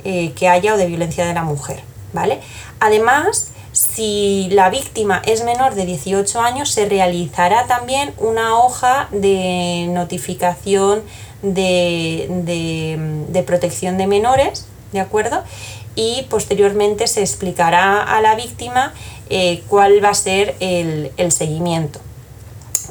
eh, 0.05 0.33
que 0.33 0.49
haya 0.49 0.75
o 0.75 0.77
de 0.77 0.87
violencia 0.87 1.27
de 1.27 1.35
la 1.35 1.43
mujer, 1.43 1.83
¿vale? 2.13 2.41
Además, 2.81 3.53
si 3.76 4.49
la 4.52 4.71
víctima 4.71 5.21
es 5.26 5.45
menor 5.45 5.75
de 5.75 5.85
18 5.85 6.40
años, 6.40 6.71
se 6.71 6.88
realizará 6.88 7.66
también 7.66 8.14
una 8.16 8.59
hoja 8.59 9.06
de 9.12 9.87
notificación 9.90 11.02
de, 11.42 13.45
protección 13.47 13.99
de 13.99 14.06
menores, 14.06 14.64
¿de 14.92 15.00
acuerdo? 15.00 15.45
Y 15.95 16.25
posteriormente 16.30 17.06
se 17.06 17.21
explicará 17.21 18.02
a 18.02 18.23
la 18.23 18.35
víctima 18.35 18.95
eh, 19.28 19.62
cuál 19.68 20.02
va 20.02 20.09
a 20.09 20.14
ser 20.14 20.54
el, 20.61 21.30
seguimiento. 21.30 22.00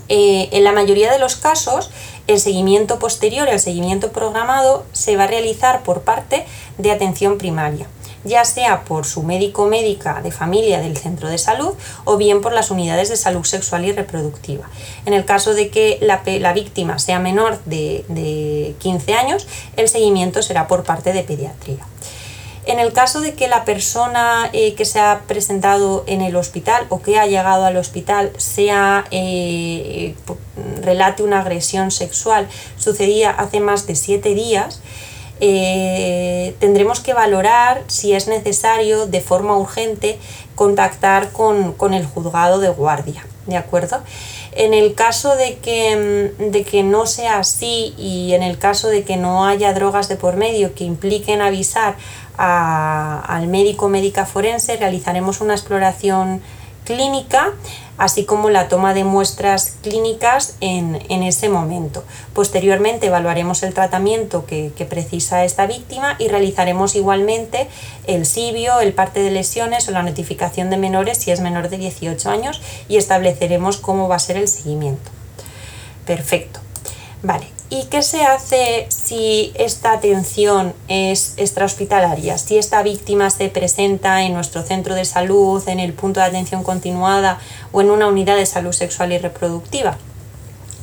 Eh, 0.08 0.50
en 0.52 0.64
la 0.64 0.72
mayoría 0.72 1.12
de 1.12 1.18
los 1.18 1.36
casos, 1.36 1.90
el 2.28 2.40
seguimiento 2.40 3.00
posterior, 3.00 3.50
el 3.50 3.60
seguimiento 3.60 4.12
programado, 4.12 4.86
se 4.92 5.18
va 5.18 5.24
a 5.24 5.28
realizar 5.28 5.82
por 5.82 6.02
parte 6.02 6.46
de 6.78 6.92
atención 6.92 7.40
primaria 7.40 7.88
ya 8.26 8.44
sea 8.44 8.84
por 8.84 9.06
su 9.06 9.24
médico 9.24 9.64
o 9.64 9.68
médica 9.68 10.22
de 10.22 10.32
familia 10.32 10.80
del 10.80 10.98
centro 10.98 11.30
de 11.30 11.38
salud 11.38 11.74
o 12.04 12.18
bien 12.18 12.42
por 12.42 12.52
las 12.52 12.72
unidades 12.72 13.10
de 13.10 13.16
salud 13.16 13.46
sexual 13.46 13.86
y 13.86 13.92
reproductiva. 13.92 14.68
En 15.06 15.14
el 15.14 15.24
caso 15.24 15.54
de 15.54 15.70
que 15.70 16.00
la, 16.02 16.54
víctima 16.54 17.00
sea 17.00 17.20
menor 17.20 17.64
de, 17.66 18.76
15 18.80 19.14
años, 19.14 19.48
el 19.78 19.88
seguimiento 19.88 20.42
será 20.42 20.68
por 20.68 20.84
parte 20.84 21.14
de 21.14 21.24
pediatría. 21.24 21.86
En 22.66 22.80
el 22.80 22.94
caso 22.94 23.22
de 23.22 23.36
que 23.36 23.48
la 23.48 23.64
persona 23.64 24.50
eh, 24.52 24.74
que 24.74 24.86
se 24.86 25.00
ha 25.00 25.22
presentado 25.28 26.04
en 26.08 26.22
el 26.22 26.36
hospital 26.36 26.88
o 26.90 27.00
que 27.00 27.20
ha 27.20 27.28
llegado 27.28 27.64
al 27.64 27.78
hospital 27.78 28.32
sea 28.38 29.06
eh, 29.12 30.16
relate 30.82 31.22
una 31.22 31.42
agresión 31.42 31.92
sexual 31.92 32.48
sucedía 32.78 33.30
hace 33.30 33.60
más 33.60 33.86
de 33.86 33.96
7 33.96 34.34
días, 34.34 34.82
eh, 35.42 36.56
tendremos 36.60 37.02
que 37.02 37.14
valorar 37.14 37.84
si 37.88 38.14
es 38.14 38.28
necesario 38.28 39.06
de 39.06 39.20
forma 39.20 39.58
urgente 39.58 40.18
contactar 40.56 41.32
con, 41.32 41.94
el 41.94 42.06
juzgado 42.06 42.60
de 42.60 42.70
guardia, 42.70 43.26
¿de 43.46 43.58
acuerdo? 43.58 44.02
En 44.54 44.74
el 44.74 44.94
caso 44.94 45.36
de 45.36 45.58
que, 45.58 46.32
mm, 46.40 46.52
de 46.52 46.64
que 46.64 46.84
no 46.84 47.06
sea 47.06 47.40
así 47.40 47.94
y 47.98 48.34
en 48.34 48.44
el 48.44 48.58
caso 48.58 48.88
de 48.88 49.04
que 49.04 49.18
no 49.18 49.46
haya 49.46 49.74
drogas 49.74 50.08
de 50.08 50.16
por 50.16 50.38
medio 50.38 50.74
que 50.74 50.86
impliquen 50.86 51.42
avisar 51.42 51.96
al 52.38 53.48
médico 53.48 53.88
médica 53.88 54.26
forense, 54.26 54.76
realizaremos 54.76 55.40
una 55.40 55.54
exploración 55.54 56.42
clínica 56.84 57.54
así 57.98 58.26
como 58.26 58.50
la 58.50 58.68
toma 58.68 58.94
de 58.94 59.04
muestras 59.04 59.76
clínicas 59.82 60.56
en, 60.60 60.96
ese 61.24 61.50
momento. 61.50 62.04
Posteriormente 62.34 63.08
evaluaremos 63.08 63.64
el 63.64 63.74
tratamiento 63.74 64.46
que, 64.46 64.72
precisa 64.90 65.44
esta 65.44 65.66
víctima 65.66 66.16
y 66.20 66.28
realizaremos 66.28 66.96
igualmente 66.96 67.68
el 68.06 68.26
SIBIO, 68.26 68.80
el 68.82 68.94
parte 68.94 69.22
de 69.22 69.32
lesiones 69.32 69.88
o 69.88 69.92
la 69.92 70.04
notificación 70.04 70.70
de 70.70 70.78
menores 70.78 71.18
si 71.18 71.32
es 71.32 71.40
menor 71.40 71.70
de 71.70 71.78
18 71.78 72.30
años 72.30 72.62
y 72.88 72.98
estableceremos 72.98 73.78
cómo 73.78 74.08
va 74.08 74.18
a 74.18 74.20
ser 74.20 74.38
el 74.38 74.48
seguimiento. 74.48 75.10
Perfecto. 76.06 76.60
Vale, 77.24 77.48
¿Y 77.70 77.86
qué 77.86 78.04
se 78.04 78.24
hace 78.24 78.86
si 78.90 79.52
esta 79.56 79.94
atención 79.94 80.74
es 80.88 81.34
extrahospitalaria? 81.38 82.38
Si 82.38 82.60
esta 82.60 82.84
víctima 82.84 83.32
se 83.32 83.50
presenta 83.50 84.22
en 84.22 84.34
nuestro 84.34 84.62
centro 84.62 84.94
de 84.94 85.04
salud, 85.04 85.68
en 85.68 85.80
el 85.80 85.94
punto 85.94 86.20
de 86.20 86.28
atención 86.28 86.64
continuada 86.64 87.40
o 87.72 87.82
en 87.82 87.90
una 87.90 88.08
unidad 88.08 88.38
de 88.38 88.46
salud 88.46 88.72
sexual 88.72 89.14
y 89.14 89.18
reproductiva. 89.18 89.98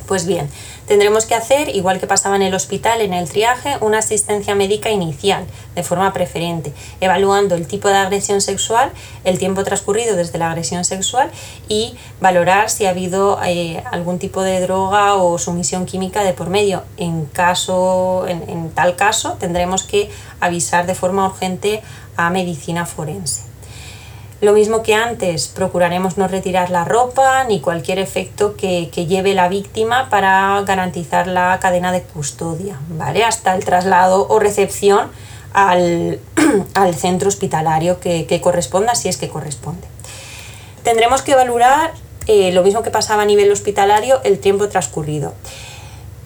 Pues 0.07 0.25
bien, 0.25 0.49
tendremos 0.85 1.25
que 1.25 1.33
hacer, 1.33 1.69
igual 1.69 1.99
que 1.99 2.07
pasaba 2.07 2.35
en 2.35 2.41
el 2.41 2.53
hospital, 2.53 2.99
en 3.01 3.13
el 3.13 3.29
triaje, 3.29 3.77
una 3.79 3.99
asistencia 3.99 4.53
médica 4.53 4.89
inicial, 4.89 5.45
de 5.75 5.83
forma 5.83 6.11
preferente, 6.11 6.73
evaluando 6.99 7.55
el 7.55 7.67
tipo 7.67 7.87
de 7.87 7.95
agresión 7.95 8.41
sexual, 8.41 8.91
el 9.23 9.39
tiempo 9.39 9.63
transcurrido 9.63 10.17
desde 10.17 10.37
la 10.39 10.49
agresión 10.49 10.83
sexual 10.83 11.31
y 11.69 11.95
valorar 12.19 12.69
si 12.69 12.85
ha 12.85 12.89
habido 12.89 13.39
eh, 13.45 13.81
algún 13.91 14.19
tipo 14.19 14.41
de 14.41 14.59
droga 14.59 15.15
o 15.15 15.37
sumisión 15.37 15.85
química 15.85 16.23
de 16.23 16.33
por 16.33 16.49
medio. 16.49 16.83
En, 16.97 17.25
caso, 17.25 18.27
en 18.27 18.71
tal 18.71 18.95
caso, 18.97 19.37
tendremos 19.39 19.83
que 19.83 20.09
avisar 20.41 20.85
de 20.85 20.95
forma 20.95 21.25
urgente 21.25 21.81
a 22.17 22.29
medicina 22.29 22.85
forense. 22.85 23.52
Lo 24.43 24.51
mismo 24.51 24.83
que 24.83 24.93
antes, 24.93 25.47
procuraremos 25.47 26.17
no 26.17 26.27
retirar 26.27 26.69
la 26.69 26.83
ropa 26.83 27.45
ni 27.45 27.61
cualquier 27.61 27.97
efecto 27.97 28.57
que, 28.57 28.89
lleve 28.91 29.33
la 29.33 29.47
víctima 29.47 30.09
para 30.09 30.61
garantizar 30.63 31.27
la 31.27 31.57
cadena 31.61 31.93
de 31.93 32.01
custodia, 32.01 32.77
¿vale? 32.89 33.23
Hasta 33.23 33.55
el 33.55 33.63
traslado 33.63 34.27
o 34.27 34.39
recepción 34.39 35.09
al, 35.53 36.19
centro 36.97 37.29
hospitalario 37.29 38.01
que, 38.01 38.41
corresponda, 38.43 38.95
si 38.95 39.07
es 39.07 39.15
que 39.15 39.29
corresponde. 39.29 39.87
Tendremos 40.83 41.21
que 41.21 41.35
valorar 41.35 41.93
eh, 42.27 42.51
lo 42.51 42.63
mismo 42.63 42.83
que 42.83 42.91
pasaba 42.91 43.21
a 43.21 43.25
nivel 43.25 43.49
hospitalario, 43.49 44.19
el 44.25 44.39
tiempo 44.39 44.67
transcurrido. 44.67 45.35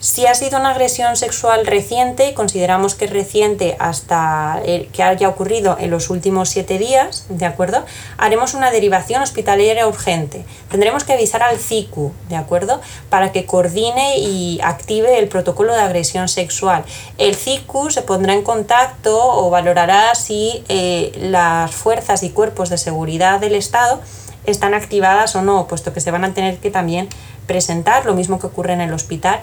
Si 0.00 0.26
ha 0.26 0.34
sido 0.36 0.60
una 0.60 0.70
agresión 0.70 1.16
sexual 1.16 1.66
reciente, 1.66 2.32
consideramos 2.32 2.94
que 2.94 3.06
es 3.06 3.10
reciente 3.10 3.76
hasta 3.80 4.62
que 4.92 5.02
haya 5.02 5.28
ocurrido 5.28 5.76
en 5.80 5.90
los 5.90 6.08
últimos 6.08 6.50
siete 6.50 6.78
días, 6.78 7.26
¿de 7.28 7.46
acuerdo? 7.46 7.84
Haremos 8.16 8.54
una 8.54 8.70
derivación 8.70 9.22
hospitalaria 9.22 9.88
urgente. 9.88 10.44
Tendremos 10.70 11.02
que 11.02 11.14
avisar 11.14 11.42
al 11.42 11.58
CICU, 11.58 12.12
¿de 12.28 12.36
acuerdo? 12.36 12.80
Para 13.10 13.32
que 13.32 13.44
coordine 13.44 14.18
y 14.18 14.60
active 14.62 15.18
el 15.18 15.26
protocolo 15.26 15.74
de 15.74 15.80
agresión 15.80 16.28
sexual. 16.28 16.84
El 17.18 17.34
CICU 17.34 17.90
se 17.90 18.02
pondrá 18.02 18.34
en 18.34 18.44
contacto 18.44 19.18
o 19.20 19.50
valorará 19.50 20.14
si 20.14 20.62
eh, 20.68 21.10
las 21.20 21.72
fuerzas 21.72 22.22
y 22.22 22.30
cuerpos 22.30 22.70
de 22.70 22.78
seguridad 22.78 23.40
del 23.40 23.56
Estado 23.56 24.00
están 24.46 24.74
activadas 24.74 25.34
o 25.34 25.42
no, 25.42 25.66
puesto 25.66 25.92
que 25.92 26.00
se 26.00 26.12
van 26.12 26.24
a 26.24 26.34
tener 26.34 26.58
que 26.58 26.70
también 26.70 27.08
presentar, 27.46 28.06
lo 28.06 28.14
mismo 28.14 28.38
que 28.38 28.46
ocurre 28.46 28.74
en 28.74 28.80
el 28.80 28.92
hospital, 28.92 29.40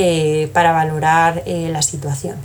eh, 0.00 0.48
para 0.52 0.70
valorar 0.70 1.42
eh, 1.44 1.70
la 1.72 1.82
situación. 1.82 2.36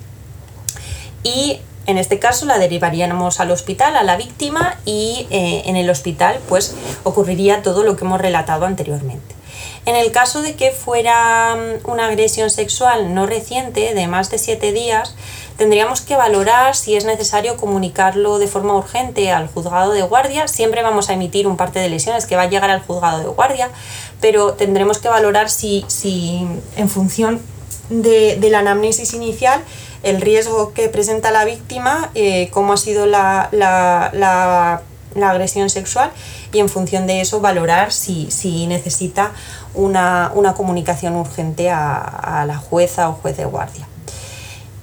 Y 1.22 1.60
en 1.86 2.00
este 2.00 2.18
caso 2.18 2.48
la 2.48 2.58
derivaríamos 2.58 3.40
al 3.40 3.52
hospital, 3.52 3.96
a 3.96 4.02
la 4.02 4.18
víctima, 4.18 4.78
y 4.86 5.28
eh, 5.30 5.62
en 5.68 5.76
el 5.76 5.88
hospital 5.92 6.40
pues 6.50 6.76
ocurriría 7.04 7.62
todo 7.62 7.84
lo 7.84 7.96
que 7.96 8.06
hemos 8.06 8.20
relatado 8.20 8.66
anteriormente. 8.66 9.36
En 9.86 9.96
el 9.96 10.12
caso 10.12 10.42
de 10.42 10.56
que 10.56 10.72
fuera 10.72 11.56
mm, 11.56 11.90
una 11.90 12.08
agresión 12.08 12.50
sexual 12.50 13.14
no 13.14 13.26
reciente, 13.26 13.94
de 13.94 14.08
más 14.08 14.30
de 14.30 14.38
siete 14.38 14.72
días, 14.72 15.16
tendríamos 15.58 16.02
que 16.02 16.16
valorar 16.16 16.76
si 16.76 16.96
es 16.96 17.06
necesario 17.06 17.58
comunicarlo 17.58 18.40
de 18.40 18.48
forma 18.48 18.76
urgente 18.76 19.32
al 19.32 19.48
juzgado 19.48 19.92
de 19.92 20.02
guardia. 20.02 20.48
Siempre 20.48 20.84
vamos 20.84 21.10
a 21.10 21.14
emitir 21.14 21.48
un 21.48 21.58
parte 21.58 21.80
de 21.80 21.90
lesiones 21.90 22.26
que 22.26 22.36
va 22.36 22.44
a 22.44 22.50
llegar 22.50 22.70
al 22.70 22.82
juzgado 22.82 23.20
de 23.20 23.28
guardia, 23.28 23.70
pero 24.22 24.54
tendremos 24.54 25.00
que 25.00 25.10
valorar 25.10 25.50
si, 25.50 25.84
si 25.88 26.48
en 26.78 26.90
función 26.90 27.42
de, 27.90 28.38
la 28.50 28.60
anamnesis 28.60 29.14
inicial, 29.14 29.62
el 30.04 30.22
riesgo 30.22 30.74
que 30.74 30.90
presenta 30.90 31.32
la 31.32 31.46
víctima, 31.46 32.12
eh, 32.16 32.50
cómo 32.52 32.74
ha 32.74 32.78
sido 32.78 33.06
la, 33.06 33.50
agresión 35.22 35.70
sexual 35.70 36.12
y 36.54 36.60
en 36.60 36.70
función 36.70 37.08
de 37.08 37.20
eso 37.20 37.42
valorar 37.42 37.92
si, 37.92 38.66
necesita 38.68 39.32
una, 39.74 40.32
comunicación 40.56 41.16
urgente 41.16 41.70
a 41.70 42.46
la 42.48 42.58
jueza 42.58 43.10
o 43.10 43.14
juez 43.14 43.36
de 43.36 43.46
guardia. 43.46 43.88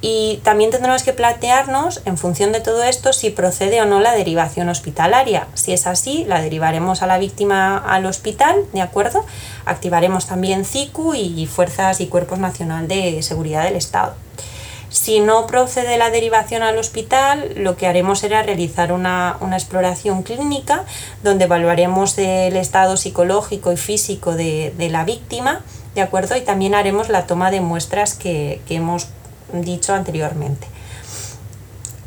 Y 0.03 0.41
también 0.45 0.71
tendremos 0.71 1.03
que 1.03 1.13
plantearnos, 1.13 2.01
en 2.07 2.17
función 2.17 2.53
de 2.53 2.61
todo 2.61 2.83
esto, 2.85 3.13
si 3.13 3.29
procede 3.31 3.83
o 3.83 3.85
no 3.85 4.01
la 4.01 4.13
derivación 4.13 4.71
hospitalaria. 4.71 5.47
Si 5.55 5.73
es 5.73 5.87
así, 5.87 6.25
la 6.27 6.41
derivaremos 6.41 7.03
a 7.03 7.07
la 7.07 7.19
víctima 7.19 7.77
al 7.77 8.07
hospital, 8.07 8.65
¿de 8.73 8.81
acuerdo? 8.81 9.27
Activaremos 9.67 10.27
también 10.27 10.65
CICU 10.65 11.15
y 11.15 11.47
Fuerzas 11.47 12.01
y 12.01 12.07
Cuerpos 12.07 12.39
Nacional 12.39 12.89
de 12.89 13.23
Seguridad 13.23 13.65
del 13.65 13.77
Estado. 13.77 14.15
Si 14.91 15.21
no 15.21 15.47
procede 15.47 15.97
la 15.99 16.11
derivación 16.11 16.65
al 16.65 16.77
hospital, 16.77 17.53
lo 17.57 17.77
que 17.77 17.87
haremos 17.87 18.19
será 18.19 18.43
realizar 18.43 18.93
una, 18.93 19.39
exploración 19.53 20.25
clínica 20.25 20.85
donde 21.23 21.45
evaluaremos 21.45 22.19
el 22.19 22.57
estado 22.57 22.97
psicológico 22.97 23.73
y 23.73 23.77
físico 23.77 24.35
de, 24.35 24.75
la 24.91 25.05
víctima, 25.05 25.63
¿de 25.95 26.03
acuerdo? 26.03 26.37
Y 26.37 26.41
también 26.41 26.75
haremos 26.75 27.09
la 27.09 27.27
toma 27.27 27.53
de 27.53 27.61
muestras 27.61 28.15
que, 28.15 28.61
que 28.67 28.75
hemos 28.77 29.07
dicho 29.53 29.95
anteriormente. 29.95 30.67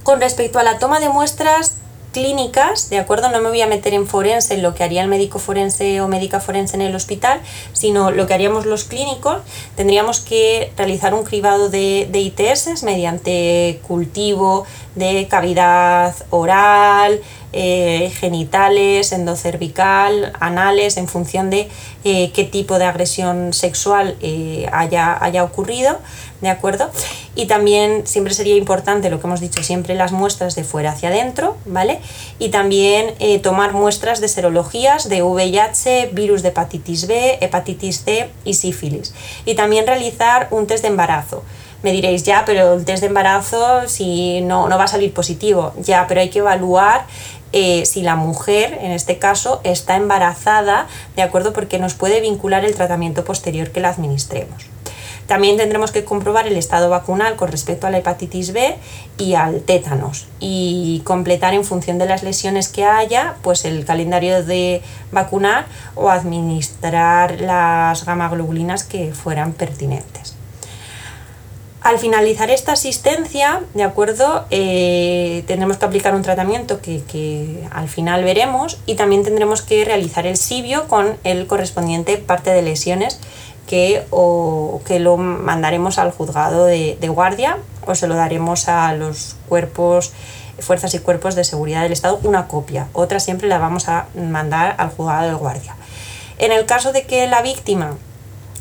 Con 0.04 0.20
respecto 0.20 0.60
a 0.60 0.64
la 0.64 0.78
toma 0.78 1.00
de 1.00 1.08
muestras 1.08 1.78
clínicas, 2.14 2.90
¿de 2.90 3.00
acuerdo? 3.00 3.30
No 3.30 3.42
me 3.42 3.50
voy 3.50 3.62
a 3.62 3.68
meter 3.68 3.94
en 3.94 4.08
forense, 4.08 4.54
en 4.54 4.62
lo 4.62 4.74
que 4.74 4.86
haría 4.86 5.02
el 5.02 5.10
médico 5.10 5.40
forense 5.40 6.00
o 6.00 6.08
médica 6.08 6.40
forense 6.40 6.78
en 6.78 6.82
el 6.82 6.96
hospital, 6.96 7.42
sino 7.74 8.12
lo 8.12 8.26
que 8.28 8.34
haríamos 8.34 8.66
los 8.66 8.86
clínicos, 8.86 9.40
tendríamos 9.76 10.22
que 10.22 10.72
realizar 10.78 11.14
un 11.14 11.24
cribado 11.24 11.70
de, 11.70 12.08
de 12.10 12.20
ITS 12.20 12.84
mediante 12.84 13.82
cultivo 13.86 14.66
de 14.96 15.28
cavidad 15.28 16.16
oral, 16.30 17.20
eh, 17.56 18.12
genitales, 18.20 19.12
endocervical, 19.12 20.34
anales, 20.40 20.98
en 20.98 21.08
función 21.08 21.52
de 21.52 21.70
eh, 22.04 22.32
qué 22.34 22.46
tipo 22.46 22.80
de 22.80 22.86
agresión 22.86 23.54
sexual 23.54 24.16
eh, 24.22 24.68
haya, 24.72 25.24
haya 25.24 25.44
ocurrido, 25.44 26.00
¿de 26.44 26.50
acuerdo? 26.50 26.92
Y 27.34 27.48
también 27.48 28.06
siempre 28.06 28.36
sería 28.36 28.56
importante, 28.56 29.10
lo 29.10 29.20
que 29.20 29.26
hemos 29.26 29.40
dicho 29.40 29.64
siempre, 29.64 29.96
las 29.96 30.12
muestras 30.12 30.54
de 30.54 30.64
fuera 30.64 30.92
hacia 30.92 31.10
adentro, 31.10 31.58
¿vale? 31.66 32.00
Y 32.38 32.50
también 32.50 33.16
tomar 33.42 33.74
muestras 33.74 34.22
de 34.22 34.28
serologías 34.28 35.10
de 35.10 35.24
VIH, 35.24 36.10
virus 36.12 36.44
de 36.44 36.50
hepatitis 36.50 37.08
B, 37.08 37.40
hepatitis 37.42 38.04
C 38.04 38.30
y 38.44 38.54
sífilis. 38.54 39.16
Y 39.46 39.56
también 39.56 39.88
realizar 39.88 40.48
un 40.52 40.68
test 40.68 40.84
de 40.84 40.90
embarazo 40.90 41.44
me 41.84 41.92
diréis, 41.92 42.24
ya, 42.24 42.44
pero 42.46 42.76
el 42.76 42.86
test 42.86 43.02
de 43.02 43.08
embarazo 43.08 43.88
si 43.88 44.42
no, 44.42 44.70
no 44.70 44.78
va 44.78 44.86
a 44.86 44.88
salir 44.88 45.14
positivo, 45.14 45.74
ya, 45.80 46.08
pero 46.08 46.22
hay 46.22 46.30
que 46.30 46.40
evaluar 46.40 47.06
eh, 47.52 47.86
si 47.86 48.02
la 48.02 48.16
mujer, 48.16 48.80
en 48.82 48.92
este 48.92 49.20
caso, 49.20 49.62
está 49.64 49.96
embarazada, 49.96 50.88
¿de 51.16 51.22
acuerdo? 51.22 51.54
Porque 51.54 51.78
nos 51.78 51.94
puede 51.94 52.22
vincular 52.22 52.66
el 52.66 52.74
tratamiento 52.74 53.26
posterior 53.26 53.72
que 53.72 53.82
la 53.82 53.90
administremos. 53.90 54.73
También 55.28 55.58
tendremos 55.58 55.92
que 55.92 56.04
comprobar 56.04 56.48
el 56.48 56.58
estado 56.58 56.90
vacunal 56.90 57.36
con 57.36 57.50
respecto 57.50 57.88
a 57.88 57.90
la 57.90 58.00
hepatitis 58.00 58.52
B 58.52 58.76
y 59.18 59.36
al 59.36 59.62
tétanos 59.62 60.28
y 60.40 61.02
completar 61.06 61.54
en 61.54 61.64
función 61.64 61.98
de 61.98 62.06
las 62.06 62.24
lesiones 62.24 62.68
que 62.68 62.86
haya 62.86 63.36
pues 63.42 63.66
el 63.66 63.86
calendario 63.86 64.44
de 64.44 64.82
vacunar 65.12 65.66
o 65.96 66.10
administrar 66.10 67.40
las 67.40 68.06
gamaglobulinas 68.06 68.84
que 68.84 69.14
fueran 69.14 69.54
pertinentes. 69.54 70.36
Al 71.84 72.00
finalizar 72.00 72.50
esta 72.50 72.72
asistencia, 72.72 73.62
¿de 73.74 73.84
acuerdo? 73.84 74.46
Eh, 74.52 75.44
tendremos 75.48 75.76
que 75.76 75.84
aplicar 75.84 76.16
un 76.16 76.22
tratamiento 76.22 76.80
que, 76.80 77.68
al 77.72 77.90
final 77.90 78.24
veremos 78.24 78.80
y 78.86 78.96
también 78.96 79.24
tendremos 79.24 79.62
que 79.62 79.84
realizar 79.84 80.26
el 80.26 80.38
SIBIO 80.38 80.88
con 80.88 81.18
el 81.26 81.46
correspondiente 81.46 82.18
parte 82.18 82.52
de 82.52 82.62
lesiones 82.62 83.20
que, 83.74 84.06
o, 84.12 84.82
que 84.86 85.00
lo 85.00 85.18
mandaremos 85.18 85.98
al 85.98 86.12
juzgado 86.12 86.66
de, 86.66 86.96
de 87.02 87.10
guardia 87.10 87.58
o 87.88 87.96
se 87.96 88.06
lo 88.06 88.14
daremos 88.14 88.68
a 88.70 88.94
los 88.94 89.36
cuerpos 89.50 90.14
fuerzas 90.60 90.94
y 90.94 91.00
cuerpos 91.00 91.34
de 91.34 91.44
seguridad 91.44 91.82
del 91.82 91.92
Estado 91.92 92.20
una 92.22 92.48
copia, 92.48 92.88
otra 92.94 93.20
siempre 93.20 93.48
la 93.48 93.58
vamos 93.58 93.90
a 93.90 94.06
mandar 94.14 94.76
al 94.78 94.90
juzgado 94.90 95.28
de 95.28 95.34
guardia. 95.34 95.76
En 96.38 96.52
el 96.52 96.68
caso 96.68 96.92
de 96.92 97.08
que 97.08 97.26
la 97.26 97.42
víctima 97.42 97.98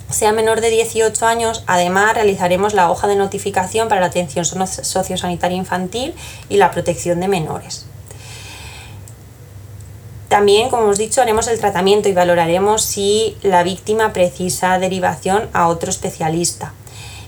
sea 0.08 0.32
menor 0.32 0.62
de 0.62 0.70
18 0.70 1.26
años, 1.26 1.62
además 1.66 2.14
realizaremos 2.14 2.72
la 2.72 2.90
hoja 2.90 3.06
de 3.06 3.16
notificación 3.16 3.88
para 3.88 4.00
la 4.00 4.06
atención 4.06 4.46
sociosanitaria 4.46 5.58
infantil 5.58 6.14
y 6.48 6.56
la 6.56 6.70
protección 6.70 7.20
de 7.20 7.28
menores. 7.28 7.84
También, 10.32 10.70
como 10.70 10.84
hemos 10.84 10.96
dicho, 10.96 11.20
haremos 11.20 11.46
el 11.46 11.60
tratamiento 11.60 12.08
y 12.08 12.14
valoraremos 12.14 12.80
si 12.80 13.36
la 13.42 13.62
víctima 13.62 14.14
precisa 14.14 14.78
derivación 14.78 15.50
a 15.52 15.68
otro 15.68 15.90
especialista. 15.90 16.72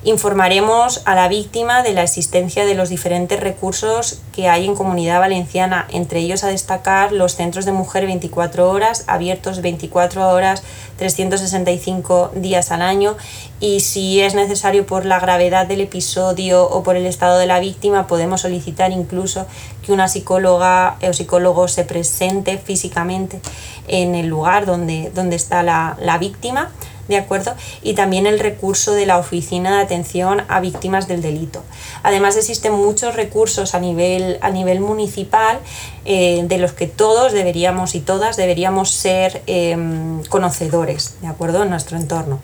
Informaremos 0.05 1.01
a 1.05 1.15
la 1.15 1.29
víctima 1.29 1.83
de 1.83 1.93
la 1.93 2.03
existencia 2.03 2.65
de 2.65 2.75
los 2.75 2.91
diferentes 2.91 3.41
recursos 3.41 4.21
que 4.35 4.49
hay 4.49 4.67
en 4.67 4.75
Comunidad 4.75 5.21
Valenciana, 5.21 5.87
entre 5.91 6.21
ellos 6.21 6.45
a 6.45 6.49
destacar 6.49 7.13
los 7.13 7.37
centros 7.37 7.65
de 7.65 7.73
mujer 7.73 8.05
24 8.05 8.71
horas, 8.71 9.05
abiertos 9.07 9.63
24 9.63 10.29
horas, 10.29 10.63
365 10.99 12.33
días 12.35 12.71
al 12.71 12.83
año 12.83 13.17
y 13.61 13.81
si 13.81 14.21
es 14.21 14.35
necesario 14.35 14.85
por 14.85 15.07
la 15.07 15.21
gravedad 15.21 15.67
del 15.67 15.81
episodio 15.81 16.69
o 16.69 16.83
por 16.83 16.97
el 16.97 17.07
estado 17.07 17.39
de 17.39 17.47
la 17.47 17.61
víctima, 17.61 18.07
podemos 18.07 18.43
solicitar 18.43 18.93
incluso 18.93 19.47
que 19.85 19.93
una 19.93 20.09
psicóloga 20.09 20.97
o 21.03 21.13
psicólogo 21.13 21.69
se 21.69 21.85
presente 21.85 22.59
físicamente 22.59 23.41
en 23.87 24.15
el 24.15 24.27
lugar 24.27 24.67
donde, 24.67 25.11
donde 25.15 25.37
está 25.37 25.63
la, 25.63 25.97
la 26.01 26.19
víctima 26.19 26.71
¿de 27.09 27.19
acuerdo? 27.19 27.55
Y 27.83 27.95
también 27.95 28.27
el 28.27 28.39
recurso 28.39 28.93
de 28.95 29.07
la 29.07 29.19
Oficina 29.19 29.77
de 29.77 29.83
Atención 29.83 30.43
a 30.49 30.61
Víctimas 30.61 31.09
del 31.09 31.23
Delito. 31.23 31.63
Además 32.03 32.37
existen 32.37 32.73
muchos 32.73 33.15
recursos 33.15 33.75
a 33.75 33.81
nivel, 33.81 34.39
a 34.41 34.51
nivel 34.51 34.81
municipal 34.81 35.59
eh, 36.05 36.43
de 36.47 36.59
los 36.59 36.73
que 36.73 36.87
todos 36.87 37.33
deberíamos 37.33 37.95
y 37.95 38.01
todas 38.01 38.37
deberíamos 38.37 38.91
ser 38.91 39.43
em, 39.47 40.23
conocedores, 40.25 41.17
¿de 41.21 41.29
acuerdo? 41.29 41.63
En 41.63 41.71
nuestro 41.71 41.97
entorno 41.97 42.41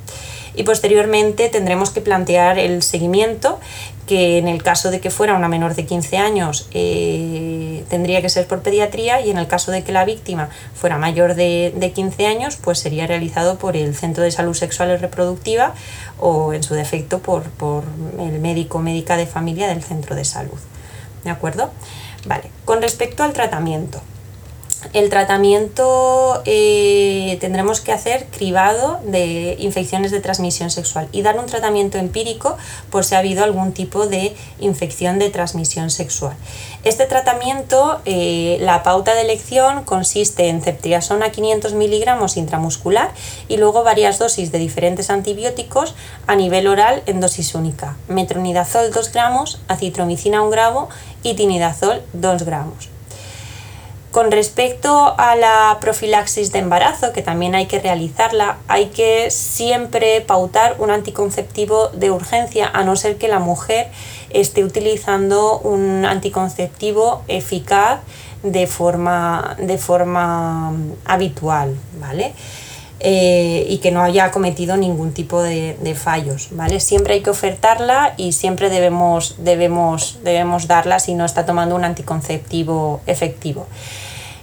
y 0.55 0.65
posteriormente 0.65 1.49
tendremos 1.49 1.91
que 1.91 2.01
plantear 2.01 2.59
el 2.59 2.83
seguimiento 2.83 3.61
que 4.11 4.39
en 4.39 4.49
el 4.49 4.61
caso 4.61 4.91
de 4.91 5.01
que 5.01 5.09
fuera 5.09 5.37
una 5.37 5.47
menor 5.47 5.77
de 5.77 5.87
15 5.87 6.19
años 6.19 6.67
eh, 6.73 7.85
tendría 7.89 8.21
que 8.21 8.29
ser 8.29 8.49
por 8.49 8.61
pediatría 8.61 9.21
y 9.21 9.31
en 9.31 9.39
el 9.39 9.47
caso 9.47 9.71
de 9.71 9.85
que 9.85 9.93
la 9.93 10.05
víctima 10.05 10.49
fuera 10.75 10.99
mayor 10.99 11.37
de, 11.37 11.73
de 11.77 11.93
15 11.93 12.27
años 12.27 12.57
pues 12.57 12.81
sería 12.81 13.07
realizado 13.07 13.57
por 13.57 13.77
el 13.77 13.95
Centro 13.95 14.25
de 14.25 14.33
Salud 14.33 14.55
Sexual 14.55 14.91
y 14.91 14.97
Reproductiva 14.97 15.75
o 16.19 16.53
en 16.53 16.65
su 16.65 16.75
defecto 16.75 17.21
por, 17.21 17.45
por 17.51 17.85
el 18.19 18.41
médico 18.41 18.79
o 18.79 18.81
médica 18.81 19.17
de 19.17 19.29
familia 19.29 19.69
del 19.69 19.85
centro 19.85 20.17
de 20.17 20.25
salud. 20.25 20.59
¿De 21.23 21.31
acuerdo? 21.31 21.71
Vale, 22.27 22.51
con 22.65 22.83
respecto 22.83 23.23
al 23.23 23.33
tratamiento. 23.33 24.03
El 24.93 25.11
tratamiento 25.11 26.43
eh, 26.47 27.37
tendremos 27.41 27.81
que 27.81 27.93
hacer 27.93 28.27
cribado 28.27 29.01
de 29.05 29.57
infecciones 29.59 30.11
de 30.11 30.21
transmisión 30.21 30.71
sexual 30.71 31.09
y 31.13 31.23
dar 31.23 31.39
un 31.39 31.47
tratamiento 31.47 31.99
empírico 31.99 32.57
por 32.91 33.05
si 33.05 33.15
ha 33.15 33.19
habido 33.19 33.45
algún 33.45 33.73
tipo 33.73 34.07
de 34.07 34.35
infección 34.59 35.19
de 35.19 35.31
transmisión 35.31 35.91
sexual. 35.91 36.35
Este 36.83 37.05
tratamiento, 37.07 38.01
eh, 38.05 38.59
la 38.61 38.83
pauta 38.83 39.15
de 39.15 39.21
elección 39.21 39.85
consiste 39.85 40.49
en 40.49 40.63
ceftriaxona 40.63 41.31
500 41.31 41.75
miligramos 41.75 42.37
intramuscular 42.37 43.13
y 43.49 43.59
luego 43.59 43.85
varias 43.85 44.19
dosis 44.19 44.51
de 44.51 44.59
diferentes 44.59 45.11
antibióticos 45.11 45.95
a 46.27 46.37
nivel 46.37 46.67
oral 46.67 47.03
en 47.07 47.21
dosis 47.21 47.55
única, 47.55 47.97
metronidazol 48.09 48.91
2 48.91 49.13
gramos, 49.13 49.61
acitromicina 49.69 50.43
1 50.43 50.51
gramo 50.51 50.89
y 51.23 51.35
tinidazol 51.35 52.03
2 52.15 52.43
gramos. 52.45 53.00
Con 54.11 54.33
respecto 54.33 55.15
a 55.19 55.37
la 55.37 55.79
profilaxis 55.81 56.51
de 56.51 56.59
embarazo, 56.59 57.13
que 57.13 57.23
también 57.23 57.55
hay 57.55 57.67
que 57.67 57.79
realizarla, 57.79 58.59
hay 58.67 58.87
que 58.87 59.31
siempre 59.31 60.21
pautar 60.21 60.75
un 60.81 60.91
anticonceptivo 60.91 61.91
de 61.91 62.11
urgencia, 62.11 62.69
a 62.73 62.83
no 62.83 62.97
ser 62.97 63.19
que 63.19 63.29
la 63.29 63.39
mujer 63.39 63.87
esté 64.31 64.65
utilizando 64.65 65.61
un 65.61 66.05
anticonceptivo 66.05 67.23
eficaz 67.29 68.01
de 68.43 68.67
forma, 68.67 69.57
de 69.61 69.79
forma 69.79 70.73
mm, 70.73 70.93
habitual, 71.05 71.77
¿vale? 72.01 72.33
Eh, 73.03 73.65
y 73.67 73.79
que 73.79 73.91
no 73.93 74.03
haya 74.03 74.31
cometido 74.31 74.77
ningún 74.77 75.13
tipo 75.15 75.43
de, 75.43 75.95
fallos, 75.95 76.49
¿vale? 76.51 76.81
Siempre 76.81 77.15
hay 77.15 77.23
que 77.23 77.31
ofertarla 77.31 78.13
y 78.19 78.33
siempre 78.33 78.69
debemos, 78.69 79.37
debemos, 79.39 80.19
debemos 80.23 80.67
darla 80.67 80.99
si 80.99 81.15
no 81.15 81.25
está 81.25 81.47
tomando 81.47 81.75
un 81.77 81.85
anticonceptivo 81.85 83.01
efectivo. 83.07 83.67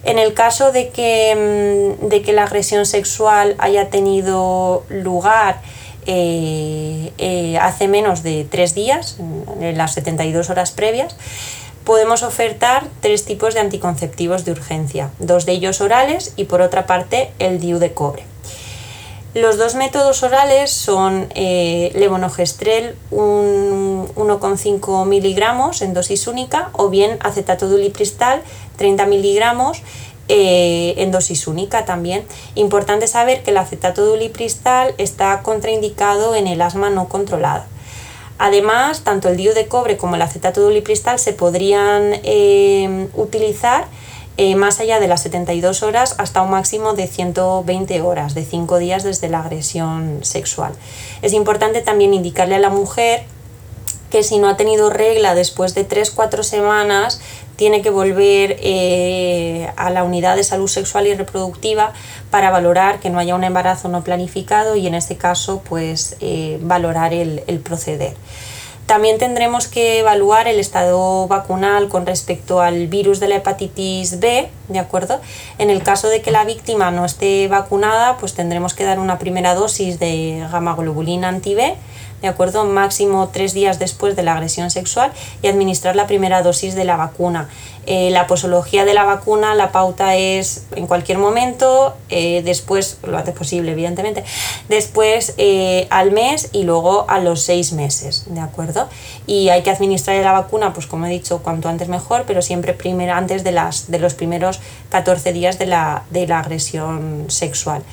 En 0.03 0.17
el 0.17 0.33
caso 0.33 0.71
de 0.71 0.89
que, 0.89 1.95
mm, 2.01 2.07
de 2.07 2.23
que 2.23 2.33
la 2.33 2.45
agresión 2.45 2.87
sexual 2.87 3.55
haya 3.59 3.91
tenido 3.91 4.83
lugar 4.89 5.61
eh, 6.07 7.11
eh, 7.19 7.59
hace 7.59 7.87
menos 7.87 8.23
de 8.23 8.47
tres 8.49 8.73
días, 8.73 9.17
en 9.59 9.77
las 9.77 9.93
72 9.93 10.49
horas 10.49 10.71
previas, 10.71 11.15
podemos 11.83 12.23
ofertar 12.23 12.87
tres 13.01 13.23
tipos 13.23 13.53
de 13.53 13.59
anticonceptivos 13.59 14.45
de 14.45 14.51
urgencia, 14.53 15.11
dos 15.19 15.45
de 15.45 15.51
ellos 15.51 15.79
orales 15.79 16.33
y 16.37 16.45
por 16.45 16.61
otra 16.61 16.87
parte 16.87 17.31
el 17.37 17.59
DIU 17.59 17.77
de 17.77 17.93
cobre. 17.93 18.23
Los 19.33 19.57
dos 19.57 19.75
métodos 19.75 20.23
orales 20.23 20.71
son 20.71 21.27
eh, 21.35 21.91
levonorgestrel 21.95 22.95
1,5 23.11 25.05
miligramos 25.05 25.81
en 25.81 25.93
dosis 25.93 26.27
única 26.27 26.69
o 26.73 26.89
bien 26.89 27.17
acetato 27.19 27.69
de 27.69 27.75
ulipristal 27.75 28.41
30 28.77 29.05
miligramos 29.05 29.83
eh, 30.29 30.95
en 30.97 31.11
dosis 31.11 31.47
única 31.47 31.85
también. 31.85 32.25
Importante 32.55 33.07
saber 33.07 33.43
que 33.43 33.51
el 33.51 33.57
acetato 33.57 34.05
de 34.05 34.13
ulipristal 34.13 34.95
está 34.97 35.41
contraindicado 35.43 36.33
en 36.33 36.47
el 36.47 36.61
asma 36.61 36.89
no 36.89 37.07
controlada. 37.07 37.67
Además, 38.39 39.03
tanto 39.03 39.29
el 39.29 39.37
DIU 39.37 39.53
de 39.53 39.67
cobre 39.67 39.97
como 39.97 40.15
el 40.15 40.21
acetato 40.21 40.61
de 40.61 40.67
ulipristal 40.67 41.17
se 41.17 41.33
podrían 41.33 42.13
eh, 42.23 43.07
utilizar 43.15 43.85
eh, 44.37 44.55
más 44.55 44.79
allá 44.79 44.99
de 44.99 45.07
las 45.07 45.21
72 45.23 45.81
horas 45.81 46.15
hasta 46.19 46.43
un 46.43 46.51
máximo 46.51 46.93
de 46.93 47.07
120 47.07 48.01
horas, 48.01 48.35
de 48.35 48.45
5 48.45 48.77
días 48.77 49.03
desde 49.03 49.29
la 49.29 49.39
agresión 49.39 50.19
sexual. 50.21 50.73
Es 51.21 51.33
importante 51.33 51.81
también 51.81 52.13
indicarle 52.13 52.55
a 52.55 52.59
la 52.59 52.69
mujer 52.69 53.23
que 54.11 54.23
si 54.23 54.37
no 54.37 54.47
ha 54.47 54.55
tenido 54.55 54.89
regla 54.89 55.35
después 55.35 55.73
de 55.75 55.87
3-4 55.87 56.43
semanas, 56.43 57.19
tiene 57.55 57.81
que 57.81 57.89
volver 57.89 58.57
eh, 58.59 59.69
a 59.75 59.89
la 59.89 60.03
unidad 60.03 60.35
de 60.35 60.43
salud 60.43 60.67
sexual 60.67 61.07
y 61.07 61.15
reproductiva 61.15 61.91
para 62.29 62.51
valorar 62.51 62.99
que 62.99 63.09
no 63.09 63.17
haya 63.17 63.33
un 63.33 63.43
embarazo 63.43 63.89
no 63.89 64.03
planificado 64.03 64.75
y 64.75 64.85
en 64.85 64.93
este 64.93 65.17
caso 65.17 65.61
pues 65.67 66.15
eh, 66.21 66.59
valorar 66.61 67.13
el 67.13 67.59
proceder. 67.63 68.13
También 68.87 69.17
tendremos 69.17 69.67
que 69.67 69.99
evaluar 69.99 70.47
el 70.47 70.61
estado 70.61 71.27
vacunal 71.27 71.89
con 71.89 72.05
respecto 72.05 72.61
al 72.61 72.87
virus 72.87 73.19
de 73.19 73.27
la 73.27 73.35
hepatitis 73.35 74.21
B, 74.21 74.47
¿de 74.69 74.79
acuerdo? 74.79 75.19
En 75.57 75.69
el 75.69 75.83
caso 75.83 76.07
de 76.07 76.21
que 76.21 76.31
la 76.31 76.45
víctima 76.45 76.89
no 76.89 77.03
esté 77.03 77.49
vacunada, 77.49 78.15
pues 78.17 78.33
tendremos 78.33 78.73
que 78.73 78.85
dar 78.85 78.99
una 78.99 79.19
primera 79.19 79.55
dosis 79.55 79.99
de 79.99 80.47
gamma 80.49 80.73
globulina 80.73 81.27
anti-B 81.27 81.75
¿de 82.21 82.27
acuerdo? 82.27 82.65
Máximo 82.65 83.29
tres 83.31 83.53
días 83.53 83.79
después 83.79 84.15
de 84.15 84.23
la 84.23 84.33
agresión 84.33 84.71
sexual 84.71 85.11
y 85.41 85.47
administrar 85.47 85.95
la 85.95 86.07
primera 86.07 86.41
dosis 86.41 86.75
de 86.75 86.85
la 86.85 86.97
vacuna. 86.97 87.49
Eh, 87.89 88.09
la 88.11 88.27
posología 88.27 88.83
de 88.83 88.93
la 88.93 89.05
vacuna, 89.05 89.55
la 89.55 89.71
pauta 89.71 90.15
es 90.17 90.65
en 90.75 90.87
cualquier 90.87 91.19
momento, 91.19 91.95
eh, 92.09 92.41
después, 92.43 92.97
lo 93.03 93.17
antes 93.17 93.33
posible, 93.33 93.71
evidentemente, 93.71 94.25
después 94.67 95.33
eh, 95.37 95.87
al 95.89 96.11
mes 96.11 96.49
y 96.51 96.63
luego 96.63 97.05
a 97.07 97.19
los 97.19 97.43
seis 97.43 97.71
meses, 97.71 98.25
¿de 98.27 98.41
acuerdo? 98.41 98.89
Y 99.25 99.47
hay 99.47 99.63
que 99.63 99.69
administrar 99.69 100.21
la 100.21 100.33
vacuna, 100.33 100.73
pues 100.73 100.85
como 100.85 101.05
he 101.05 101.09
dicho, 101.09 101.41
cuanto 101.41 101.69
antes 101.69 101.87
mejor, 101.87 102.25
pero 102.27 102.41
siempre 102.41 102.73
primero, 102.73 103.13
antes 103.13 103.45
de, 103.45 103.53
las, 103.53 103.89
de 103.89 103.99
los 103.99 104.15
primeros 104.15 104.59
14 104.89 105.31
días 105.31 105.57
de 105.57 105.67
la, 105.67 106.03
de 106.09 106.27
la 106.27 106.39
agresión 106.39 107.27
sexual. 107.29 107.83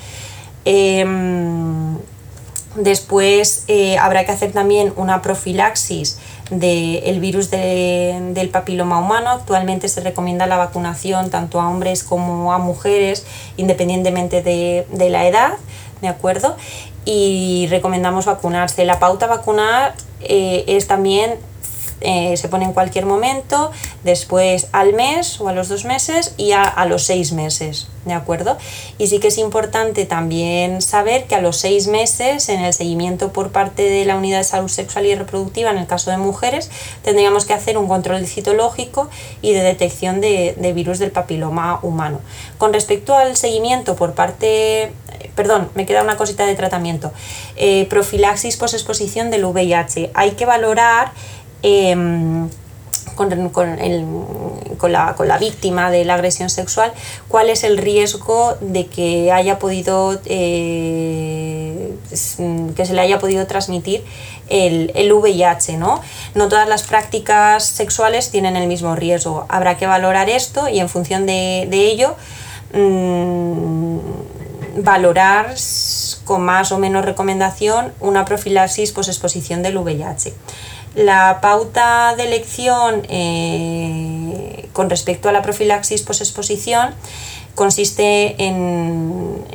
Después 2.75 3.63
eh, 3.67 3.97
habrá 3.97 4.25
que 4.25 4.33
hacer 4.33 4.51
también 4.51 4.91
una 4.97 5.21
profilaxis 5.21 6.19
del 6.51 7.19
virus 7.21 7.49
del 7.49 8.49
papiloma 8.49 8.99
humano. 8.99 9.29
Actualmente 9.29 9.87
se 9.87 10.01
recomienda 10.01 10.45
la 10.45 10.57
vacunación 10.57 11.29
tanto 11.29 11.61
a 11.61 11.69
hombres 11.69 12.03
como 12.03 12.51
a 12.53 12.57
mujeres, 12.57 13.25
independientemente 13.55 14.41
de, 14.41 15.09
la 15.09 15.25
edad, 15.25 15.53
¿de 16.01 16.09
acuerdo? 16.09 16.57
Y 17.05 17.67
recomendamos 17.69 18.25
vacunarse. 18.25 18.83
La 18.83 18.99
pauta 18.99 19.27
vacunar 19.27 19.95
eh, 20.21 20.65
es 20.67 20.87
también 20.87 21.35
eh, 22.01 22.35
se 22.37 22.49
pone 22.49 22.65
en 22.65 22.73
cualquier 22.73 23.05
momento, 23.05 23.71
después 24.03 24.67
al 24.73 24.93
mes 24.93 25.39
o 25.39 25.47
a 25.47 25.53
los 25.53 25.69
dos 25.69 25.85
meses 25.85 26.33
y 26.37 26.51
a, 26.51 26.85
los 26.85 27.03
seis 27.03 27.31
meses, 27.31 27.87
¿de 28.03 28.13
acuerdo? 28.13 28.57
Y 28.97 29.07
sí 29.07 29.19
que 29.19 29.29
es 29.29 29.37
importante 29.37 30.05
también 30.05 30.81
saber 30.81 31.25
que 31.25 31.35
a 31.35 31.41
los 31.41 31.57
seis 31.57 31.87
meses, 31.87 32.49
en 32.49 32.61
el 32.61 32.73
seguimiento 32.73 33.31
por 33.31 33.51
parte 33.51 33.83
de 33.83 34.05
la 34.05 34.17
unidad 34.17 34.39
de 34.39 34.43
salud 34.43 34.67
sexual 34.67 35.05
y 35.05 35.15
reproductiva, 35.15 35.71
en 35.71 35.77
el 35.77 35.87
caso 35.87 36.11
de 36.11 36.17
mujeres, 36.17 36.69
tendríamos 37.01 37.45
que 37.45 37.53
hacer 37.53 37.77
un 37.77 37.87
control 37.87 38.25
citológico 38.27 39.09
y 39.41 39.53
de 39.53 39.61
detección 39.61 40.21
de, 40.21 40.73
virus 40.75 40.99
del 40.99 41.11
papiloma 41.11 41.79
humano. 41.81 42.19
Con 42.57 42.73
respecto 42.73 43.15
al 43.15 43.37
seguimiento 43.37 43.95
por 43.95 44.13
parte 44.13 44.91
perdón, 45.35 45.69
me 45.75 45.85
queda 45.85 46.01
una 46.01 46.17
cosita 46.17 46.45
de 46.45 46.55
tratamiento. 46.55 47.11
Eh, 47.57 47.87
profilaxis 47.89 48.57
posexposición 48.57 49.31
del 49.31 49.43
VIH. 49.43 50.11
Hay 50.13 50.31
que 50.31 50.45
valorar 50.45 51.11
Em, 51.67 52.47
con, 53.15 54.91
la, 54.91 55.37
víctima 55.39 55.89
de 55.89 56.05
la 56.05 56.13
agresión 56.13 56.51
sexual, 56.51 56.93
cuál 57.27 57.49
es 57.49 57.63
el 57.63 57.79
riesgo 57.79 58.55
de 58.61 58.85
que 58.85 59.31
haya 59.31 59.57
podido 59.57 60.19
eh, 60.25 61.95
que 62.75 62.85
se 62.85 62.93
le 62.93 63.01
haya 63.01 63.17
podido 63.17 63.47
transmitir 63.47 64.03
el, 64.47 65.11
VIH. 65.11 65.77
¿no? 65.77 66.01
no 66.35 66.49
todas 66.49 66.69
las 66.69 66.83
prácticas 66.83 67.65
sexuales 67.65 68.29
tienen 68.29 68.55
el 68.57 68.67
mismo 68.67 68.95
riesgo. 68.95 69.47
Habrá 69.49 69.75
que 69.75 69.87
valorar 69.87 70.29
esto 70.29 70.69
y 70.69 70.79
en 70.79 70.87
función 70.87 71.25
de, 71.25 71.67
ello 71.71 72.15
mm, 72.73 73.97
valorar 74.83 75.55
con 76.25 76.43
más 76.43 76.71
o 76.71 76.77
menos 76.77 77.05
recomendación 77.05 77.91
una 77.99 78.23
profilaxis 78.25 78.91
posexposición 78.91 79.63
del 79.63 79.77
VIH. 79.77 80.33
La 80.95 81.39
pauta 81.41 82.15
de 82.15 82.23
elección 82.23 83.03
eh, 83.09 84.69
con 84.71 84.89
respecto 84.89 85.27
a 85.27 85.33
la 85.33 85.41
profilaxis 85.41 86.03
posexposición 86.03 86.93
consiste 87.53 88.35
en, 88.43 89.45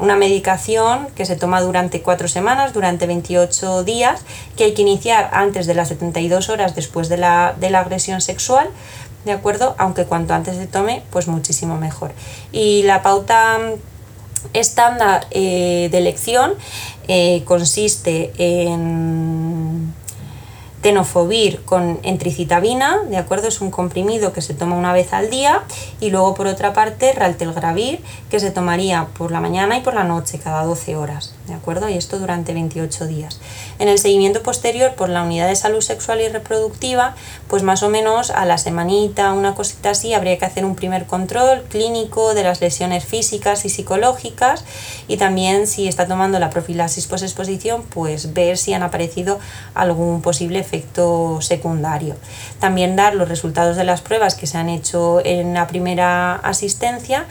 una 0.00 0.16
medicación 0.16 1.08
que 1.16 1.26
se 1.26 1.36
toma 1.36 1.60
durante 1.60 2.02
cuatro 2.02 2.28
semanas, 2.28 2.72
durante 2.72 3.06
28 3.06 3.84
días, 3.84 4.22
que 4.56 4.64
hay 4.64 4.74
que 4.74 4.82
iniciar 4.82 5.30
antes 5.32 5.66
de 5.66 5.74
las 5.74 5.88
72 5.88 6.48
horas 6.48 6.74
después 6.74 7.08
de 7.08 7.16
la, 7.18 7.54
agresión 7.74 8.20
sexual, 8.20 8.68
¿de 9.24 9.32
acuerdo? 9.32 9.74
Aunque 9.78 10.04
cuanto 10.04 10.34
antes 10.34 10.56
se 10.56 10.66
tome, 10.66 11.02
pues 11.10 11.26
muchísimo 11.26 11.76
mejor. 11.76 12.12
Y 12.52 12.82
la 12.82 13.02
pauta 13.02 13.58
estándar 14.52 15.26
eh, 15.30 15.88
de 15.90 15.98
elección 15.98 16.54
eh, 17.08 17.42
consiste 17.44 18.32
en 18.36 19.53
tenofovir 20.84 21.62
con 21.62 21.98
entricitabina, 22.02 22.98
¿de 23.08 23.16
acuerdo? 23.16 23.48
Es 23.48 23.62
un 23.62 23.70
comprimido 23.70 24.34
que 24.34 24.42
se 24.42 24.52
toma 24.52 24.76
una 24.76 24.92
vez 24.92 25.14
al 25.14 25.30
día 25.30 25.62
y 25.98 26.10
luego 26.10 26.34
por 26.34 26.46
otra 26.46 26.74
parte 26.74 27.14
raltelgravir 27.14 28.02
que 28.30 28.38
se 28.38 28.50
tomaría 28.50 29.06
por 29.16 29.32
la 29.32 29.40
mañana 29.40 29.78
y 29.78 29.80
por 29.80 29.94
la 29.94 30.04
noche 30.04 30.38
cada 30.38 30.62
12 30.62 30.96
horas. 30.96 31.34
¿De 31.46 31.54
acuerdo? 31.54 31.88
Y 31.88 31.94
esto 31.94 32.18
durante 32.18 32.54
28 32.54 33.06
días. 33.06 33.40
En 33.78 33.88
el 33.88 33.98
seguimiento 33.98 34.42
posterior 34.42 34.94
por 34.94 35.08
la 35.08 35.22
unidad 35.22 35.48
de 35.48 35.56
salud 35.56 35.80
sexual 35.80 36.20
y 36.20 36.28
reproductiva, 36.28 37.14
pues 37.48 37.62
más 37.62 37.82
o 37.82 37.88
menos 37.88 38.30
a 38.30 38.44
la 38.46 38.58
semanita, 38.58 39.32
una 39.32 39.54
cosita 39.54 39.90
así, 39.90 40.14
habría 40.14 40.38
que 40.38 40.44
hacer 40.44 40.64
un 40.64 40.74
primer 40.74 41.06
control 41.06 41.62
clínico 41.68 42.34
de 42.34 42.44
las 42.44 42.60
lesiones 42.60 43.04
físicas 43.04 43.64
y 43.64 43.68
psicológicas 43.68 44.64
y 45.08 45.16
también 45.16 45.66
si 45.66 45.88
está 45.88 46.06
tomando 46.06 46.38
la 46.38 46.50
profilaxis 46.50 47.08
exposición 47.22 47.82
pues 47.82 48.34
ver 48.34 48.58
si 48.58 48.72
han 48.74 48.82
aparecido 48.82 49.38
algún 49.74 50.22
posible 50.22 50.58
efecto 50.58 51.40
secundario. 51.40 52.16
También 52.58 52.96
dar 52.96 53.14
los 53.14 53.28
resultados 53.28 53.76
de 53.76 53.84
las 53.84 54.00
pruebas 54.00 54.34
que 54.34 54.46
se 54.46 54.58
han 54.58 54.68
hecho 54.68 55.20
en 55.24 55.54
la 55.54 55.66
primera 55.66 56.36
asistencia 56.36 57.26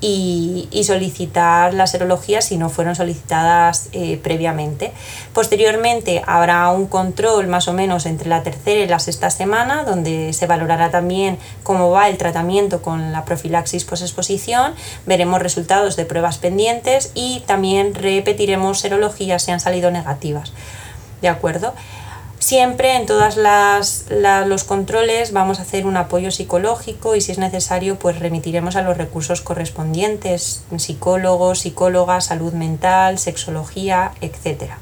y, 0.00 0.68
solicitar 0.84 1.74
la 1.74 1.86
serología 1.86 2.40
si 2.40 2.56
no 2.56 2.68
fueron 2.68 2.96
solicitadas 2.96 3.90
eh, 3.92 4.18
previamente. 4.22 4.92
Posteriormente 5.32 6.22
habrá 6.26 6.68
un 6.70 6.86
control 6.86 7.46
más 7.46 7.68
o 7.68 7.72
menos 7.72 8.06
entre 8.06 8.28
la 8.28 8.42
tercera 8.42 8.80
y 8.80 8.88
la 8.88 8.98
sexta 8.98 9.30
semana 9.30 9.84
donde 9.84 10.32
se 10.32 10.46
valorará 10.46 10.90
también 10.90 11.38
cómo 11.62 11.90
va 11.90 12.08
el 12.08 12.16
tratamiento 12.16 12.82
con 12.82 13.12
la 13.12 13.24
profilaxis 13.24 13.84
posexposición, 13.84 14.74
veremos 15.06 15.40
resultados 15.40 15.96
de 15.96 16.06
pruebas 16.06 16.38
pendientes 16.38 17.12
y 17.14 17.40
también 17.46 17.94
repetiremos 17.94 18.80
serologías 18.80 19.42
si 19.42 19.50
han 19.50 19.60
salido 19.60 19.90
negativas. 19.90 20.52
¿De 21.20 21.28
acuerdo? 21.28 21.74
Siempre 22.40 22.96
en 22.96 23.04
todos 23.04 23.36
los 23.36 24.64
controles 24.64 25.32
vamos 25.32 25.58
a 25.58 25.62
hacer 25.62 25.84
un 25.84 25.98
apoyo 25.98 26.30
psicológico 26.30 27.14
y 27.14 27.20
si 27.20 27.32
es 27.32 27.38
necesario 27.38 27.98
pues 27.98 28.18
remitiremos 28.18 28.76
a 28.76 28.82
los 28.82 28.96
recursos 28.96 29.42
correspondientes, 29.42 30.64
psicólogos, 30.78 31.60
psicólogas, 31.60 32.24
salud 32.24 32.54
mental, 32.54 33.18
sexología, 33.18 34.12
etc. 34.22 34.72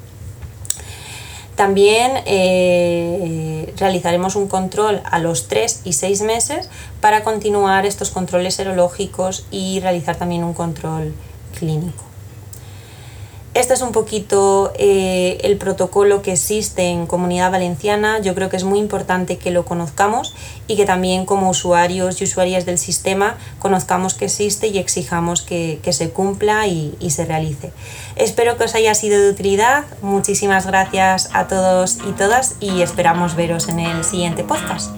También 1.57 2.23
eh, 2.27 3.75
realizaremos 3.77 4.37
un 4.37 4.47
control 4.47 5.03
a 5.05 5.19
los 5.19 5.49
3 5.49 5.81
y 5.83 5.95
6 5.95 6.23
meses 6.23 6.71
para 7.01 7.25
continuar 7.25 7.87
estos 7.87 8.11
controles 8.11 8.55
serológicos 8.55 9.47
y 9.51 9.81
realizar 9.81 10.15
también 10.15 10.45
un 10.45 10.55
control 10.55 11.13
clínico. 11.59 12.08
Este 13.59 13.75
es 13.75 13.83
un 13.83 13.91
poquito 13.91 14.73
eh, 14.79 15.39
el 15.43 15.57
protocolo 15.57 16.23
que 16.23 16.35
existe 16.35 16.85
en 16.91 17.09
Comunidad 17.09 17.51
Valenciana. 17.51 18.21
Yo 18.21 18.37
creo 18.37 18.49
que 18.49 18.57
es 18.57 18.63
muy 18.63 18.79
importante 18.79 19.37
que 19.37 19.51
lo 19.51 19.65
conozcamos 19.65 20.33
y 20.69 20.77
que 20.77 20.87
también 20.87 21.27
como 21.27 21.51
usuarios 21.51 22.21
y 22.21 22.25
usuarias 22.25 22.67
del 22.67 22.79
sistema 22.79 23.37
conozcamos 23.59 24.15
que 24.15 24.27
existe 24.27 24.69
y 24.69 24.79
exijamos 24.79 25.43
que, 25.43 25.81
se 25.91 26.11
cumpla 26.11 26.69
y, 26.69 26.95
y 27.01 27.11
se 27.11 27.25
realice. 27.25 27.73
Espero 28.15 28.57
que 28.57 28.63
os 28.63 28.77
haya 28.77 28.95
sido 28.95 29.21
de 29.21 29.29
utilidad. 29.29 29.87
Muchísimas 30.03 30.65
gracias 30.65 31.29
a 31.33 31.49
todos 31.49 31.99
y 32.09 32.13
todas 32.13 32.55
y 32.61 32.83
esperamos 32.83 33.35
veros 33.35 33.69
en 33.69 33.81
el 33.81 34.05
siguiente 34.05 34.45
podcast. 34.45 34.93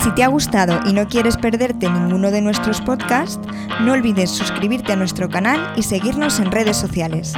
Si 0.00 0.12
te 0.12 0.22
ha 0.22 0.28
gustado 0.28 0.78
y 0.88 0.92
no 0.92 1.08
quieres 1.08 1.36
perderte 1.36 1.90
ninguno 1.90 2.30
de 2.30 2.40
nuestros 2.40 2.80
podcasts, 2.80 3.40
no 3.80 3.94
olvides 3.94 4.30
suscribirte 4.30 4.92
a 4.92 4.96
nuestro 4.96 5.28
canal 5.28 5.72
y 5.74 5.82
seguirnos 5.82 6.38
en 6.38 6.52
redes 6.52 6.76
sociales. 6.76 7.34